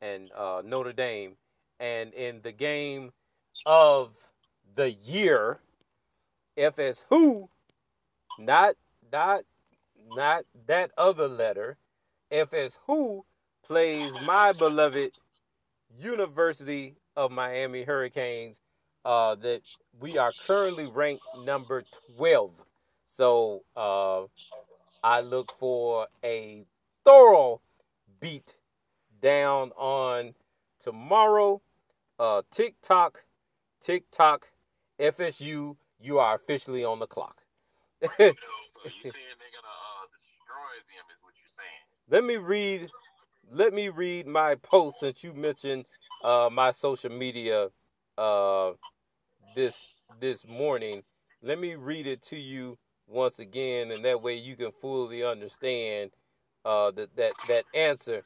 [0.00, 1.36] and uh Notre Dame,
[1.80, 3.12] and in the game
[3.66, 4.10] of
[4.74, 5.60] the year,
[6.56, 7.48] FS who,
[8.38, 8.76] not
[9.12, 9.44] not
[10.08, 11.76] not that other letter,
[12.30, 13.24] FS who
[13.66, 15.12] plays my beloved
[15.98, 18.60] University of Miami Hurricanes.
[19.04, 19.60] Uh, that
[20.00, 21.84] we are currently ranked number
[22.16, 22.64] twelve.
[23.06, 24.22] So uh,
[25.02, 26.64] I look for a
[27.04, 27.60] thorough
[28.18, 28.56] beat
[29.24, 30.34] down on
[30.78, 31.62] tomorrow.
[32.18, 33.24] Uh, TikTok,
[33.82, 34.50] TikTok,
[35.00, 37.40] FSU, you are officially on the clock.
[38.02, 38.34] so you saying
[38.84, 41.04] they're gonna uh, destroy them?
[41.08, 42.10] Is what you're saying?
[42.10, 42.90] Let me read.
[43.50, 45.86] Let me read my post since you mentioned
[46.22, 47.68] uh, my social media
[48.18, 48.72] uh,
[49.56, 49.86] this
[50.20, 51.02] this morning.
[51.42, 56.10] Let me read it to you once again, and that way you can fully understand
[56.66, 58.24] uh, that that that answer.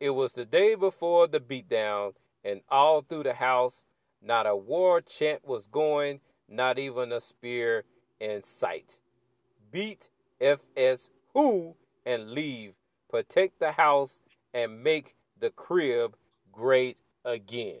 [0.00, 3.84] It was the day before the beatdown, and all through the house,
[4.22, 7.84] not a war chant was going, not even a spear
[8.18, 8.98] in sight.
[9.70, 10.08] Beat
[10.40, 11.76] FS who
[12.06, 12.72] and leave.
[13.10, 14.22] Protect the house
[14.54, 16.16] and make the crib
[16.50, 17.80] great again.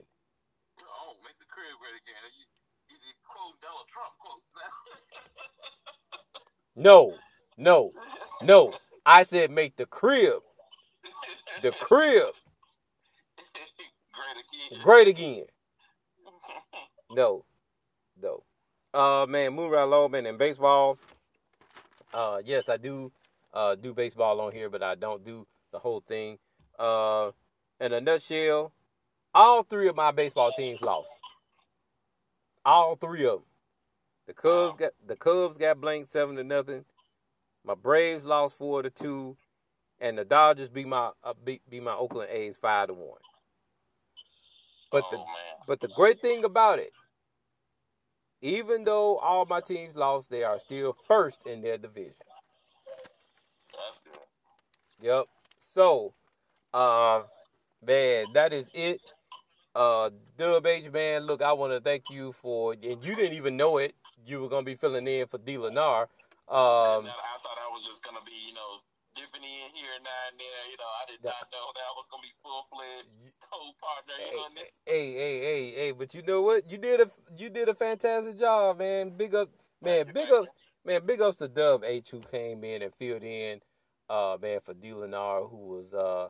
[0.82, 2.20] Oh, make the crib great again.
[2.36, 2.44] You,
[2.90, 4.70] you, you quote Donald Trump quotes now.
[6.76, 7.14] No,
[7.58, 7.92] no,
[8.42, 8.74] no.
[9.04, 10.42] I said make the crib,
[11.62, 12.28] the crib
[14.12, 14.84] great again.
[14.84, 15.44] great again.
[17.10, 17.44] No,
[18.20, 18.42] no.
[18.92, 20.98] Uh, man, Moonrise Lawman and baseball.
[22.12, 23.12] Uh, yes, I do
[23.52, 26.38] uh do baseball on here, but I don't do the whole thing.
[26.78, 27.30] Uh,
[27.80, 28.72] in a nutshell,
[29.34, 31.10] all three of my baseball teams lost.
[32.64, 33.44] All three of them.
[34.26, 36.84] The Cubs got the Cubs got blanked seven to nothing.
[37.64, 39.36] My Braves lost four to two,
[40.00, 43.20] and the Dodgers be my uh, beat, beat my Oakland A's five to one.
[44.90, 45.64] But the oh, man.
[45.66, 46.92] but the great thing about it,
[48.42, 52.14] even though all my teams lost, they are still first in their division.
[53.72, 55.06] That's good.
[55.06, 55.26] Yep.
[55.74, 56.12] So,
[56.74, 57.22] uh,
[57.86, 59.00] man, that is it.
[59.74, 63.56] Uh, Dub H, man, look, I want to thank you for, and you didn't even
[63.56, 63.94] know it.
[64.26, 65.56] You were gonna be filling in for D.
[65.56, 66.02] Lenar.
[66.02, 66.08] Um,
[66.50, 68.80] I thought I was just gonna be, you know,
[69.14, 70.62] dipping in here and there and there.
[70.70, 74.16] You know, I did not know that I was gonna be full fledged co-partner.
[74.18, 74.70] You know, this.
[74.86, 76.70] hey, hey, hey, hey, but you know what?
[76.70, 79.10] You did a you did a fantastic job, man.
[79.16, 79.50] Big up,
[79.82, 80.10] man.
[80.12, 80.50] Big ups,
[80.84, 81.04] man.
[81.04, 83.60] Big ups to Dub H who came in and filled in,
[84.08, 84.90] uh, man, for D.
[84.90, 86.28] Lenar, who was uh,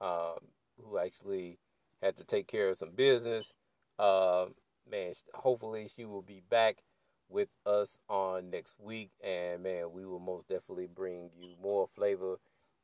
[0.00, 0.34] uh,
[0.82, 1.58] who actually
[2.02, 3.52] had to take care of some business.
[3.98, 4.46] Uh,
[4.90, 6.78] man, hopefully she will be back
[7.28, 12.38] with us on next week, and man, we will most definitely bring you more flavor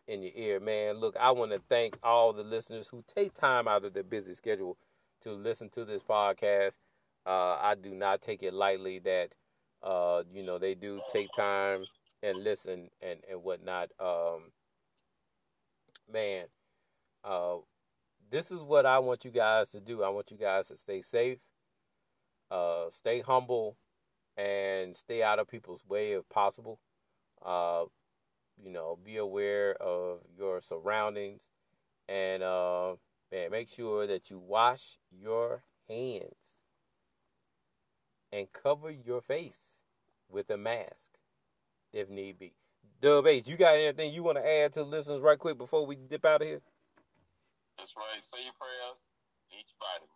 [0.06, 0.96] in your ear, man.
[0.96, 4.34] Look, I want to thank all the listeners who take time out of their busy
[4.34, 4.76] schedule
[5.22, 6.76] to listen to this podcast.
[7.26, 9.30] Uh, I do not take it lightly that
[9.82, 11.84] uh, you know they do take time
[12.22, 13.90] and listen and and whatnot.
[13.98, 14.52] Um,
[16.12, 16.46] man,
[17.24, 17.56] uh,
[18.30, 20.02] this is what I want you guys to do.
[20.02, 21.38] I want you guys to stay safe,
[22.50, 23.76] uh, stay humble,
[24.36, 26.80] and stay out of people's way if possible.
[27.44, 27.84] Uh,
[28.62, 31.42] you know, be aware of your surroundings,
[32.08, 32.94] and uh,
[33.32, 36.62] man, make sure that you wash your hands
[38.32, 39.78] and cover your face
[40.28, 41.18] with a mask
[41.92, 42.52] if need be.
[43.00, 45.84] Dub H, you got anything you want to add to the listeners right quick before
[45.86, 46.62] we dip out of here?
[47.78, 48.22] That's right.
[48.22, 48.98] Say your prayers.
[49.50, 50.10] Eat your vitamins.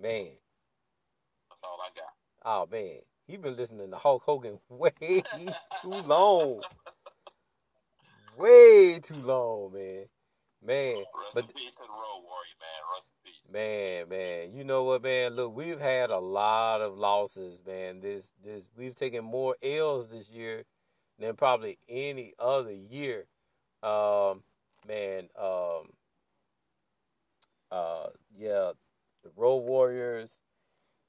[0.00, 0.36] Man,
[1.48, 2.12] That's all I got.
[2.44, 4.90] oh man, he been listening to Hulk Hogan way
[5.82, 6.60] too long.
[8.36, 10.06] Way too long, man.
[10.62, 12.80] Man, Rest but in peace to the road warrior, man.
[12.94, 13.52] Rest in peace.
[13.52, 15.32] Man, man, you know what, man?
[15.32, 18.00] Look, we've had a lot of losses, man.
[18.00, 20.64] This, this, we've taken more L's this year
[21.18, 23.26] than probably any other year.
[23.82, 24.42] Um,
[24.88, 25.90] man, um,
[27.70, 28.06] uh,
[28.36, 28.72] yeah,
[29.22, 30.38] the Road Warriors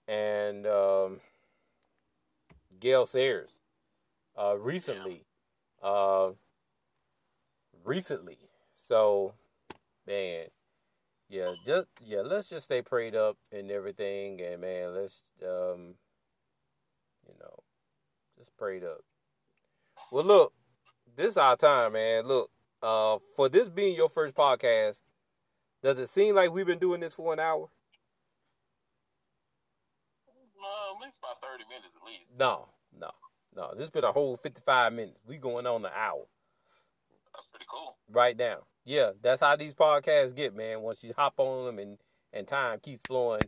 [0.07, 1.19] and um,
[2.85, 3.61] Gale Sayers.
[4.39, 5.23] Uh, recently,
[5.81, 6.29] uh,
[7.83, 8.37] recently.
[8.75, 9.33] So,
[10.05, 10.49] man,
[11.27, 15.95] yeah, just yeah, let's just stay prayed up and everything, and man, let's um,
[17.27, 17.63] you know,
[18.37, 18.99] just prayed up.
[20.11, 20.53] Well, look,
[21.15, 22.27] this is our time, man.
[22.27, 22.51] Look,
[22.83, 25.01] uh, for this being your first podcast,
[25.81, 27.67] does it seem like we've been doing this for an hour?
[30.27, 32.25] Uh, at least about thirty minutes at least.
[32.37, 32.69] No,
[33.55, 33.71] no.
[33.73, 35.19] This has been a whole fifty-five minutes.
[35.27, 36.25] We going on an hour
[37.33, 37.97] That's pretty cool.
[38.11, 38.59] right now.
[38.85, 40.81] Yeah, that's how these podcasts get, man.
[40.81, 41.97] Once you hop on them and
[42.33, 43.41] and time keeps flowing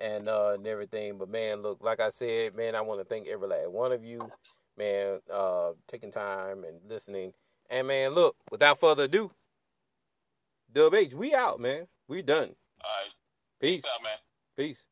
[0.00, 1.18] and uh and everything.
[1.18, 4.04] But man, look, like I said, man, I want to thank every last one of
[4.04, 4.30] you,
[4.76, 7.32] man, uh, taking time and listening.
[7.70, 9.30] And man, look, without further ado,
[10.72, 11.86] Dub H, we out, man.
[12.08, 12.50] We done.
[12.82, 13.10] All right,
[13.60, 13.82] Peace.
[13.82, 14.18] peace out, man.
[14.56, 14.86] Peace.